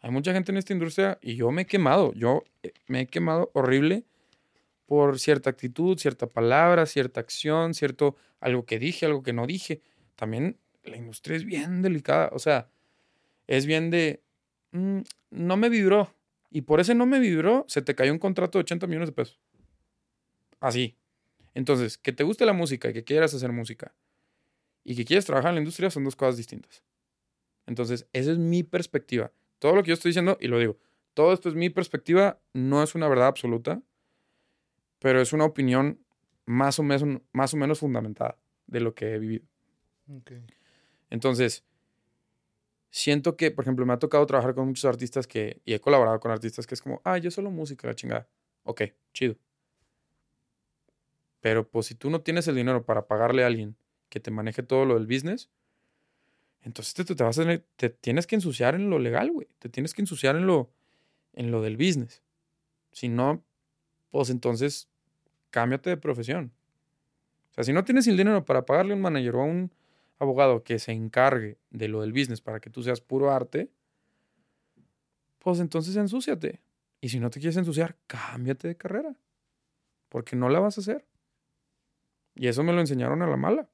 [0.00, 2.12] Hay mucha gente en esta industria y yo me he quemado.
[2.14, 4.04] Yo eh, me he quemado horrible
[4.84, 9.80] por cierta actitud, cierta palabra, cierta acción, cierto algo que dije, algo que no dije.
[10.16, 12.30] También la industria es bien delicada.
[12.32, 12.68] O sea,
[13.46, 14.22] es bien de.
[14.72, 15.00] Mm,
[15.30, 16.14] no me vibró.
[16.50, 19.12] Y por ese no me vibró, se te cayó un contrato de 80 millones de
[19.12, 19.40] pesos.
[20.58, 20.96] Así.
[21.54, 23.94] Entonces, que te guste la música y que quieras hacer música
[24.84, 26.82] y que quieras trabajar en la industria son dos cosas distintas.
[27.66, 29.32] Entonces, esa es mi perspectiva.
[29.58, 30.78] Todo lo que yo estoy diciendo, y lo digo,
[31.14, 33.82] todo esto es mi perspectiva, no es una verdad absoluta,
[34.98, 36.00] pero es una opinión
[36.46, 39.44] más o menos, más o menos fundamentada de lo que he vivido.
[41.10, 41.64] Entonces,
[42.90, 46.18] siento que, por ejemplo, me ha tocado trabajar con muchos artistas que, y he colaborado
[46.20, 48.28] con artistas que es como, ah, yo solo música, la chingada.
[48.64, 49.36] Ok, chido.
[51.40, 53.76] Pero pues si tú no tienes el dinero para pagarle a alguien
[54.10, 55.48] que te maneje todo lo del business,
[56.62, 57.40] entonces te, te vas
[57.76, 59.48] te tienes que ensuciar en lo legal, güey.
[59.58, 60.70] Te tienes que ensuciar en lo,
[61.32, 62.22] en lo del business.
[62.92, 63.42] Si no,
[64.10, 64.90] pues entonces
[65.50, 66.52] cámbiate de profesión.
[67.52, 69.72] O sea, si no tienes el dinero para pagarle a un manager o a un
[70.18, 73.70] abogado que se encargue de lo del business para que tú seas puro arte,
[75.38, 76.60] pues entonces ensúciate.
[77.00, 79.16] Y si no te quieres ensuciar, cámbiate de carrera.
[80.10, 81.06] Porque no la vas a hacer.
[82.34, 83.69] Y eso me lo enseñaron a la mala.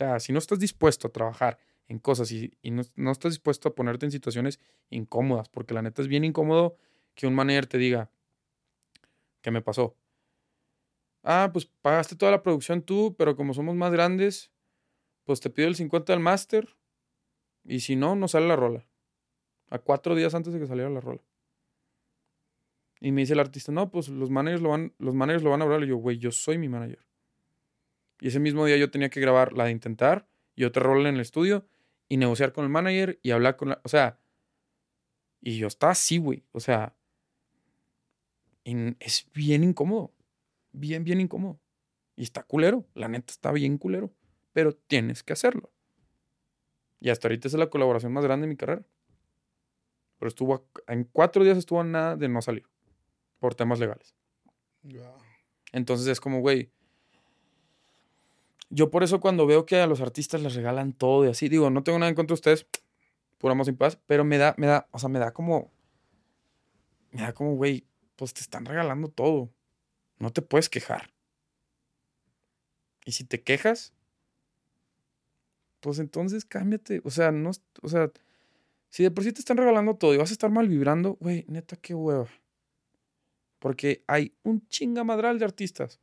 [0.00, 4.06] Sea, si no estás dispuesto a trabajar en cosas y, no, estás dispuesto a ponerte
[4.06, 6.78] en situaciones incómodas, porque la neta es bien incómodo
[7.14, 8.10] que un manager te diga,
[9.42, 9.94] ¿qué me pasó?
[11.22, 14.50] Ah, pues pagaste toda la producción tú, pero como somos más grandes,
[15.24, 16.78] pues te pido el 50 del máster
[17.62, 18.86] y si no, no sale la rola.
[19.68, 21.20] A cuatro días antes de que saliera la rola.
[23.00, 25.60] Y me dice el artista, no, pues los managers lo van, los managers lo van
[25.60, 25.84] a hablar.
[25.84, 27.09] Y yo, güey, yo soy mi manager.
[28.20, 31.14] Y ese mismo día yo tenía que grabar la de intentar y otra rola en
[31.14, 31.66] el estudio
[32.08, 33.80] y negociar con el manager y hablar con la.
[33.82, 34.18] O sea.
[35.40, 36.44] Y yo estaba así, güey.
[36.52, 36.94] O sea.
[38.64, 40.12] es bien incómodo.
[40.72, 41.58] Bien, bien incómodo.
[42.14, 42.84] Y está culero.
[42.94, 44.12] La neta está bien culero.
[44.52, 45.72] Pero tienes que hacerlo.
[47.00, 48.82] Y hasta ahorita es la colaboración más grande de mi carrera.
[50.18, 50.68] Pero estuvo.
[50.88, 52.66] En cuatro días estuvo nada de no salir.
[53.38, 54.14] Por temas legales.
[55.72, 56.70] Entonces es como, güey
[58.70, 61.70] yo por eso cuando veo que a los artistas les regalan todo y así, digo,
[61.70, 62.66] no tengo nada en contra de ustedes,
[63.38, 65.72] pura sin paz, pero me da, me da, o sea, me da como,
[67.10, 67.84] me da como, güey,
[68.16, 69.50] pues te están regalando todo.
[70.18, 71.10] No te puedes quejar.
[73.04, 73.94] Y si te quejas,
[75.80, 77.00] pues entonces cámbiate.
[77.04, 77.50] O sea, no,
[77.82, 78.12] o sea,
[78.90, 81.44] si de por sí te están regalando todo y vas a estar mal vibrando, güey,
[81.48, 82.28] neta, qué hueva.
[83.58, 85.98] Porque hay un chingamadral de artistas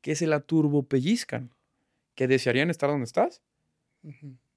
[0.00, 1.54] que se la turbopellizcan
[2.20, 3.40] que desearían estar donde estás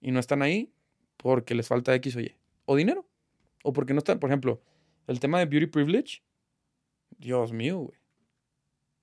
[0.02, 0.74] y no están ahí
[1.16, 2.36] porque les falta X o Y.
[2.66, 3.08] O dinero.
[3.64, 4.62] O porque no están, por ejemplo,
[5.08, 6.24] el tema de beauty privilege.
[7.18, 7.98] Dios mío, güey.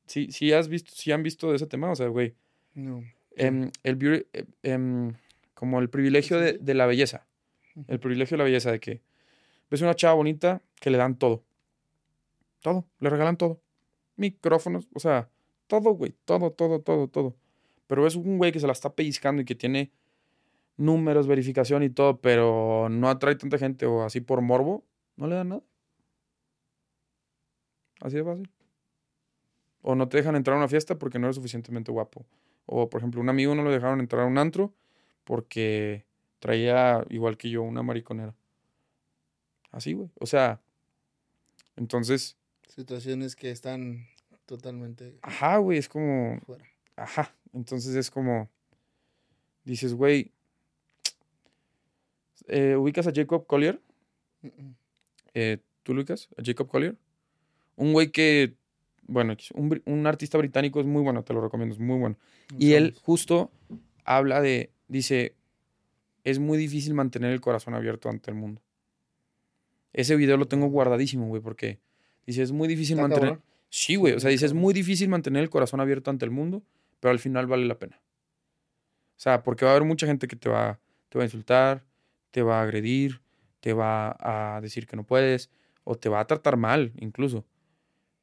[0.05, 2.35] Sí, sí, has visto, sí han visto de ese tema, o sea, güey.
[2.75, 3.03] No.
[3.35, 5.15] Em, el beauty, em, em,
[5.55, 7.27] como el privilegio de, de la belleza.
[7.89, 9.01] El privilegio de la belleza de que
[9.71, 11.45] ves una chava bonita que le dan todo.
[12.61, 13.63] Todo, le regalan todo.
[14.17, 15.31] Micrófonos, o sea,
[15.67, 17.41] todo, güey, todo, todo, todo, todo.
[17.91, 19.91] Pero es un güey que se la está pellizcando y que tiene
[20.77, 24.85] números, verificación y todo, pero no atrae tanta gente o así por morbo,
[25.17, 25.63] no le dan nada.
[28.01, 28.49] Así de fácil.
[29.83, 32.25] O no te dejan entrar a una fiesta porque no eres suficientemente guapo.
[32.65, 34.73] O, por ejemplo, un amigo no lo dejaron entrar a un antro
[35.25, 36.07] porque
[36.39, 38.37] traía, igual que yo, una mariconera.
[39.73, 40.11] Así, güey.
[40.21, 40.61] O sea,
[41.75, 42.37] entonces...
[42.69, 44.07] Situaciones que están
[44.47, 45.19] totalmente...
[45.23, 46.39] Ajá, güey, es como...
[46.95, 47.35] Ajá.
[47.53, 48.49] Entonces es como,
[49.65, 50.33] dices, güey,
[52.49, 53.81] eh, ¿ubicas a Jacob Collier?
[55.35, 56.29] Eh, ¿Tú lo ubicas?
[56.37, 56.97] ¿A Jacob Collier?
[57.77, 58.55] Un güey que,
[59.07, 62.17] bueno, un, un, artista británico es muy bueno, te lo recomiendo, es muy bueno.
[62.59, 63.51] Y él justo
[64.05, 65.35] habla de, dice,
[66.25, 68.61] es muy difícil mantener el corazón abierto ante el mundo.
[69.93, 71.79] Ese video lo tengo guardadísimo, güey, porque
[72.27, 73.41] dice, es muy difícil mantener...
[73.71, 76.63] Sí, güey, o sea, dice, es muy difícil mantener el corazón abierto ante el mundo,
[77.01, 78.01] pero al final vale la pena.
[79.17, 81.85] O sea, porque va a haber mucha gente que te va, te va a insultar,
[82.31, 83.21] te va a agredir,
[83.61, 85.51] te va a decir que no puedes,
[85.85, 87.45] o te va a tratar mal incluso.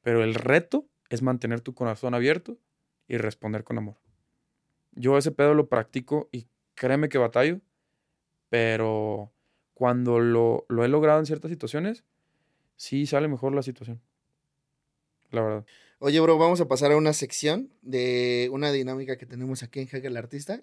[0.01, 2.57] Pero el reto es mantener tu corazón abierto
[3.07, 3.97] y responder con amor.
[4.93, 7.61] Yo ese pedo lo practico y créeme que batallo,
[8.49, 9.31] pero
[9.73, 12.03] cuando lo, lo he logrado en ciertas situaciones,
[12.75, 14.01] sí sale mejor la situación.
[15.31, 15.65] La verdad.
[15.99, 19.89] Oye, bro, vamos a pasar a una sección de una dinámica que tenemos aquí en
[19.91, 20.61] Hegel Artista.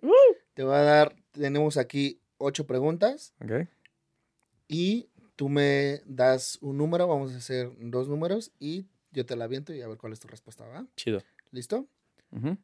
[0.55, 3.35] Te voy a dar, tenemos aquí ocho preguntas.
[3.43, 3.69] Ok.
[4.69, 9.45] Y tú me das un número, vamos a hacer dos números y yo te la
[9.45, 10.87] aviento y a ver cuál es tu respuesta, ¿va?
[10.97, 11.23] Chido.
[11.51, 11.87] ¿Listo?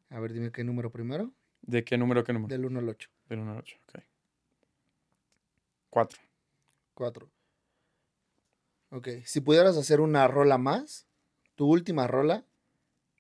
[0.09, 1.33] A ver, dime qué número primero.
[1.63, 2.49] ¿De qué número, qué número?
[2.49, 3.11] Del 1 al 8.
[3.29, 4.03] Del 1 al 8, ok.
[5.91, 6.19] 4.
[6.95, 7.31] 4.
[8.91, 11.07] Ok, si pudieras hacer una rola más,
[11.55, 12.45] tu última rola,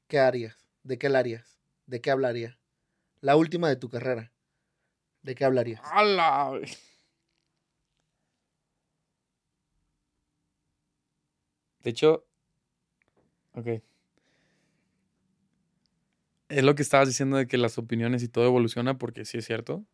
[0.09, 0.57] ¿qué harías?
[0.83, 1.61] ¿De qué la harías?
[1.87, 2.59] ¿De qué hablaría?
[3.21, 4.33] La última de tu carrera.
[5.23, 5.81] ¿De qué hablarías?
[5.85, 6.61] ¡Hala!
[11.83, 12.27] De hecho,
[13.53, 13.83] ok.
[16.49, 19.47] Es lo que estabas diciendo de que las opiniones y todo evoluciona, porque sí es
[19.47, 19.85] cierto.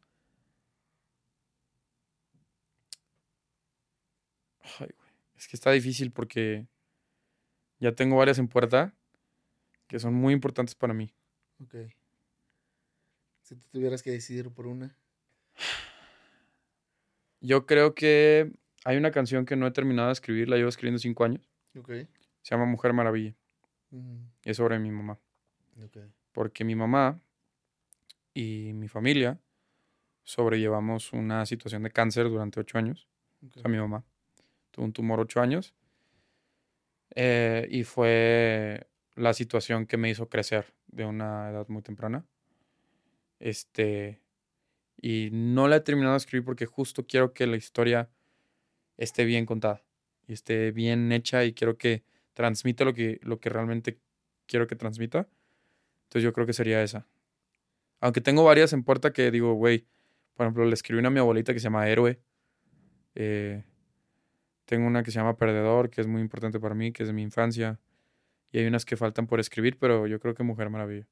[4.79, 5.11] Ay, güey.
[5.37, 6.67] Es que está difícil porque
[7.79, 8.95] ya tengo varias en puerta
[9.87, 11.13] que son muy importantes para mí.
[11.63, 11.75] Ok.
[13.43, 14.97] Si tú tuvieras que decidir por una.
[17.41, 18.53] Yo creo que
[18.85, 21.49] hay una canción que no he terminado de escribir, la llevo escribiendo cinco años.
[21.79, 21.91] Ok.
[22.43, 23.35] Se llama Mujer Maravilla.
[23.91, 24.25] Mm.
[24.43, 25.19] Es sobre mi mamá.
[25.87, 26.11] Okay.
[26.33, 27.21] Porque mi mamá
[28.35, 29.39] y mi familia
[30.25, 33.07] sobrellevamos una situación de cáncer durante ocho años.
[33.43, 34.05] O sea, mi mamá
[34.71, 35.75] tuvo un tumor ocho años.
[37.17, 42.25] Eh, y fue la situación que me hizo crecer de una edad muy temprana.
[43.41, 44.21] Este.
[45.01, 48.11] Y no la he terminado de escribir porque justo quiero que la historia
[48.97, 49.83] esté bien contada
[50.27, 52.05] y esté bien hecha y quiero que
[52.35, 53.99] transmita lo que, lo que realmente
[54.47, 55.29] quiero que transmita.
[56.05, 57.07] Entonces yo creo que sería esa.
[58.01, 59.87] Aunque tengo varias en puerta que digo, güey,
[60.35, 62.21] por ejemplo, le escribí una a mi abuelita que se llama Héroe.
[63.15, 63.65] Eh,
[64.67, 67.13] tengo una que se llama Perdedor, que es muy importante para mí, que es de
[67.13, 67.79] mi infancia.
[68.51, 71.07] Y hay unas que faltan por escribir, pero yo creo que Mujer Maravilla.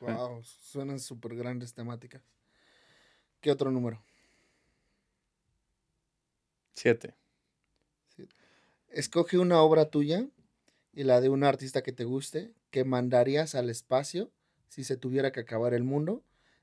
[0.00, 2.22] Wow, suenan súper grandes temáticas.
[3.40, 4.02] ¿Qué otro número?
[6.74, 7.14] Siete.
[8.90, 10.26] Escoge una obra tuya
[10.92, 14.30] y la de un artista que te guste, que mandarías al espacio
[14.68, 16.22] si se tuviera que acabar el mundo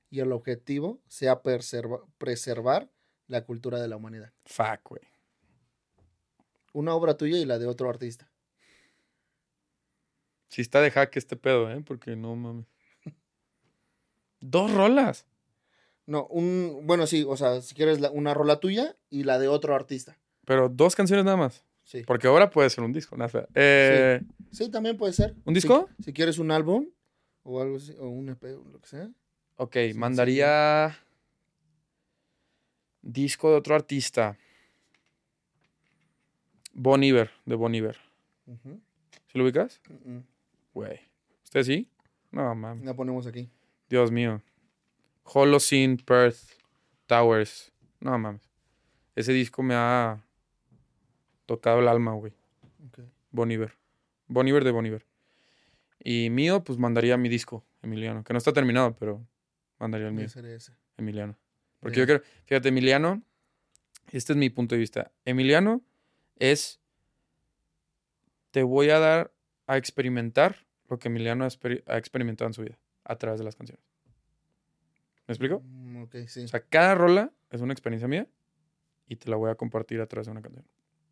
[0.09, 2.89] y el objetivo sea preservar
[3.27, 4.31] la cultura de la humanidad.
[4.45, 5.10] Fuck, güey
[6.73, 8.31] una obra tuya y la de otro artista.
[10.49, 11.81] Si está de hack este pedo, ¿eh?
[11.85, 12.65] Porque no mames.
[14.41, 15.25] Dos rolas.
[16.05, 16.81] No, un.
[16.83, 20.17] Bueno, sí, o sea, si quieres una rola tuya y la de otro artista.
[20.45, 21.63] Pero dos canciones nada más.
[21.83, 22.03] Sí.
[22.05, 23.47] Porque ahora puede ser un disco, nada.
[23.55, 24.69] Eh, sí.
[24.69, 25.35] también puede ser.
[25.45, 25.89] ¿Un disco?
[26.03, 26.87] Si, quieres un álbum
[27.43, 29.09] o algo así, o un EP, o lo que sea.
[29.55, 30.97] Ok, mandaría.
[33.01, 34.37] Disco de otro artista.
[36.81, 37.95] Bon Iver, de Bon Iver.
[39.27, 39.79] ¿Sí lo ubicas?
[40.73, 40.99] Güey.
[41.43, 41.87] ¿Usted sí?
[42.31, 42.83] No, mames.
[42.83, 43.51] La ponemos aquí.
[43.87, 44.41] Dios mío.
[45.21, 46.39] Holocene, Perth,
[47.05, 47.71] Towers.
[47.99, 48.49] No, mames.
[49.15, 50.25] Ese disco me ha
[51.45, 52.33] tocado el alma, güey.
[52.87, 53.07] Okay.
[53.29, 53.75] Bon Iver.
[54.27, 55.05] Bon Iver de Bon Iver.
[56.03, 58.23] Y mío, pues mandaría mi disco, Emiliano.
[58.23, 59.23] Que no está terminado, pero
[59.77, 60.25] mandaría el mío.
[60.25, 60.73] Ese.
[60.97, 61.37] Emiliano.
[61.79, 63.21] Porque yo creo, fíjate, Emiliano,
[64.11, 65.11] este es mi punto de vista.
[65.25, 65.83] Emiliano
[66.41, 66.81] es,
[68.49, 69.31] te voy a dar
[69.67, 73.85] a experimentar lo que Emiliano ha, experimentado en su vida a través de las canciones.
[75.27, 75.61] ¿Me explico?
[75.63, 76.43] Mm, ok, sí.
[76.43, 78.27] O sea, cada rola es una experiencia mía
[79.07, 80.65] y te la voy a compartir a través de una canción.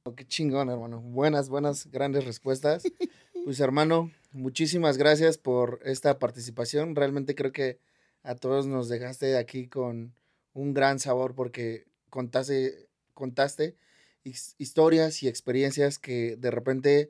[0.03, 0.99] Oh, qué chingón, hermano.
[0.99, 2.84] Buenas, buenas, grandes respuestas.
[3.45, 6.95] pues, hermano, muchísimas gracias por esta participación.
[6.95, 7.80] Realmente creo que
[8.23, 10.15] a todos nos dejaste aquí con
[10.53, 13.77] un gran sabor porque contaste, contaste
[14.24, 17.09] historias y experiencias que de repente,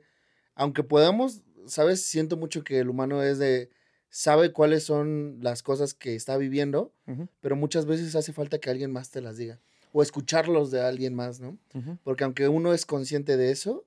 [0.54, 3.70] aunque podamos, sabes, siento mucho que el humano es de,
[4.08, 6.92] sabe cuáles son las cosas que está viviendo,
[7.40, 9.60] pero muchas veces hace falta que alguien más te las diga
[9.92, 11.58] o escucharlos de alguien más, ¿no?
[12.04, 13.84] Porque aunque uno es consciente de eso,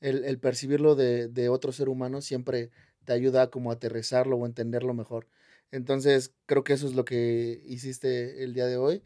[0.00, 2.70] el, percibirlo de, otro ser humano siempre
[3.04, 5.26] te ayuda como a aterrizarlo o entenderlo mejor.
[5.70, 9.02] Entonces, creo que eso es lo que hiciste el día de hoy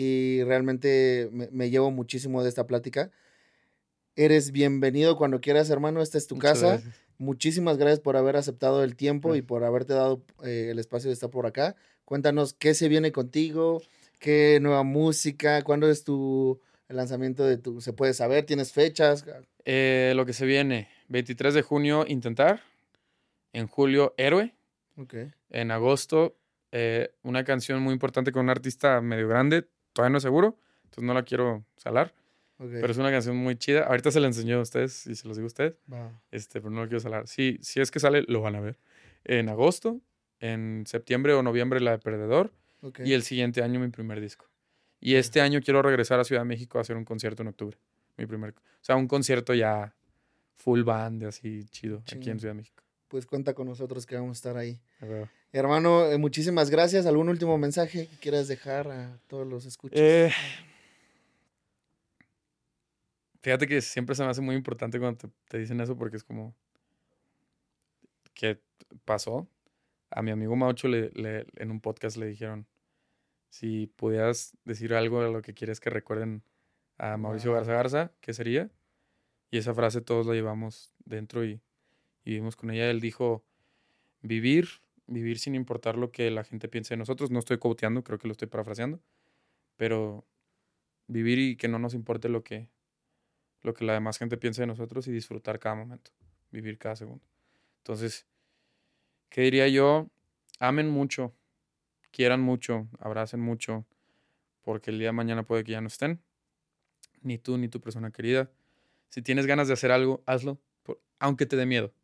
[0.00, 3.10] y realmente me, llevo muchísimo de esta plática.
[4.14, 6.02] Eres bienvenido cuando quieras, hermano.
[6.02, 6.80] Esta es tu casa.
[7.18, 11.14] Muchísimas gracias por haber aceptado el tiempo y por haberte dado eh, el espacio de
[11.14, 11.74] estar por acá.
[12.04, 13.82] Cuéntanos qué se viene contigo,
[14.20, 17.80] qué nueva música, cuándo es tu lanzamiento de tu...
[17.80, 18.46] ¿Se puede saber?
[18.46, 19.24] ¿Tienes fechas?
[19.64, 22.62] Eh, lo que se viene, 23 de junio, Intentar.
[23.52, 24.54] En julio, Héroe.
[25.50, 26.36] En agosto,
[26.70, 29.66] eh, una canción muy importante con un artista medio grande,
[29.98, 32.14] todavía no es seguro, entonces no la quiero salar.
[32.56, 33.84] Pero es una canción muy chida.
[33.84, 35.74] Ahorita se la enseñó a ustedes y se los digo a ustedes.
[36.30, 37.26] Este, pero no la quiero salar.
[37.26, 38.78] Sí, si es que sale, lo van a ver.
[39.24, 40.00] En agosto,
[40.38, 42.52] en septiembre o noviembre la de Perdedor.
[43.04, 44.46] Y el siguiente año mi primer disco.
[45.00, 47.76] Y este año quiero regresar a Ciudad de México a hacer un concierto en octubre.
[48.16, 49.94] Mi primer, o sea, un concierto ya
[50.56, 52.84] full band, así chido, aquí en Ciudad de México.
[53.08, 54.80] Pues cuenta con nosotros que vamos a estar ahí.
[55.52, 57.06] Hermano, eh, muchísimas gracias.
[57.06, 59.98] ¿Algún último mensaje que quieras dejar a todos los escuchas?
[59.98, 60.30] Eh,
[63.40, 66.54] fíjate que siempre se me hace muy importante cuando te, dicen eso porque es como
[68.34, 68.60] ¿qué
[69.04, 69.48] pasó.
[70.10, 71.10] A mi amigo Maucho le,
[71.56, 72.66] en un podcast le dijeron,
[73.50, 76.42] si pudieras decir algo de lo que quieres que recuerden
[76.98, 78.70] a Mauricio Garza Garza, ¿qué sería?
[79.50, 81.60] Y esa frase todos la llevamos dentro y,
[82.24, 82.90] y vivimos con ella.
[82.90, 83.44] Él dijo,
[84.22, 84.68] vivir,
[85.08, 87.30] vivir sin importar lo que la gente piense de nosotros.
[87.30, 89.00] No estoy coteando, creo que lo estoy parafraseando,
[89.76, 90.24] pero
[91.08, 92.70] vivir y que no nos importe lo que,
[93.62, 96.12] lo que la demás gente piense de nosotros y disfrutar cada momento,
[96.52, 97.24] vivir cada segundo.
[97.78, 98.26] Entonces,
[99.30, 100.08] ¿qué diría yo?
[100.60, 101.34] Amen mucho,
[102.10, 103.86] quieran mucho, abracen mucho,
[104.62, 106.20] porque el día de mañana puede que ya no estén,
[107.22, 108.50] ni tú ni tu persona querida.
[109.08, 110.60] Si tienes ganas de hacer algo, hazlo,
[111.18, 111.94] aunque te dé miedo,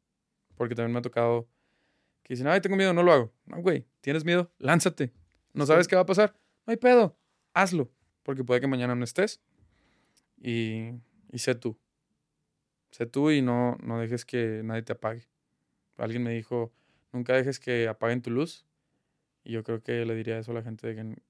[0.56, 1.46] porque también me ha tocado
[2.24, 3.32] que dicen, ay, tengo miedo, no lo hago.
[3.46, 5.12] No, güey, tienes miedo, lánzate.
[5.52, 6.34] No sabes qué va a pasar,
[6.66, 7.16] no hay pedo,
[7.52, 7.92] hazlo,
[8.24, 9.40] porque puede que mañana no estés.
[10.40, 10.90] Y,
[11.30, 11.78] y sé tú.
[12.90, 15.28] Sé tú y no, no dejes que nadie te apague.
[15.96, 16.72] Alguien me dijo,
[17.12, 18.66] nunca dejes que apaguen tu luz
[19.44, 21.22] y yo creo que le diría eso a la gente de que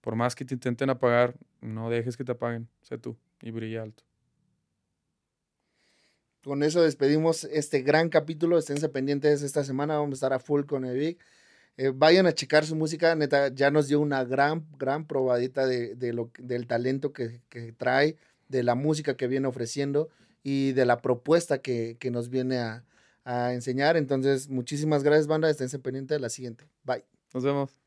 [0.00, 3.82] por más que te intenten apagar, no dejes que te apaguen, sé tú y brilla
[3.82, 4.04] alto.
[6.42, 8.58] Con eso despedimos este gran capítulo.
[8.58, 9.98] Esténse pendientes esta semana.
[9.98, 11.18] Vamos a estar a full con Evic.
[11.76, 13.14] Eh, vayan a checar su música.
[13.14, 17.40] Neta, ya nos dio una gran, gran probadita de, lo, del talento que,
[17.76, 18.16] trae,
[18.48, 20.08] de la música que viene ofreciendo
[20.42, 22.84] y de la propuesta que, nos viene a,
[23.24, 23.96] a enseñar.
[23.96, 25.50] Entonces, muchísimas gracias, banda.
[25.50, 26.64] Esténse pendientes de la siguiente.
[26.84, 27.04] Bye.
[27.34, 27.77] Nos vemos.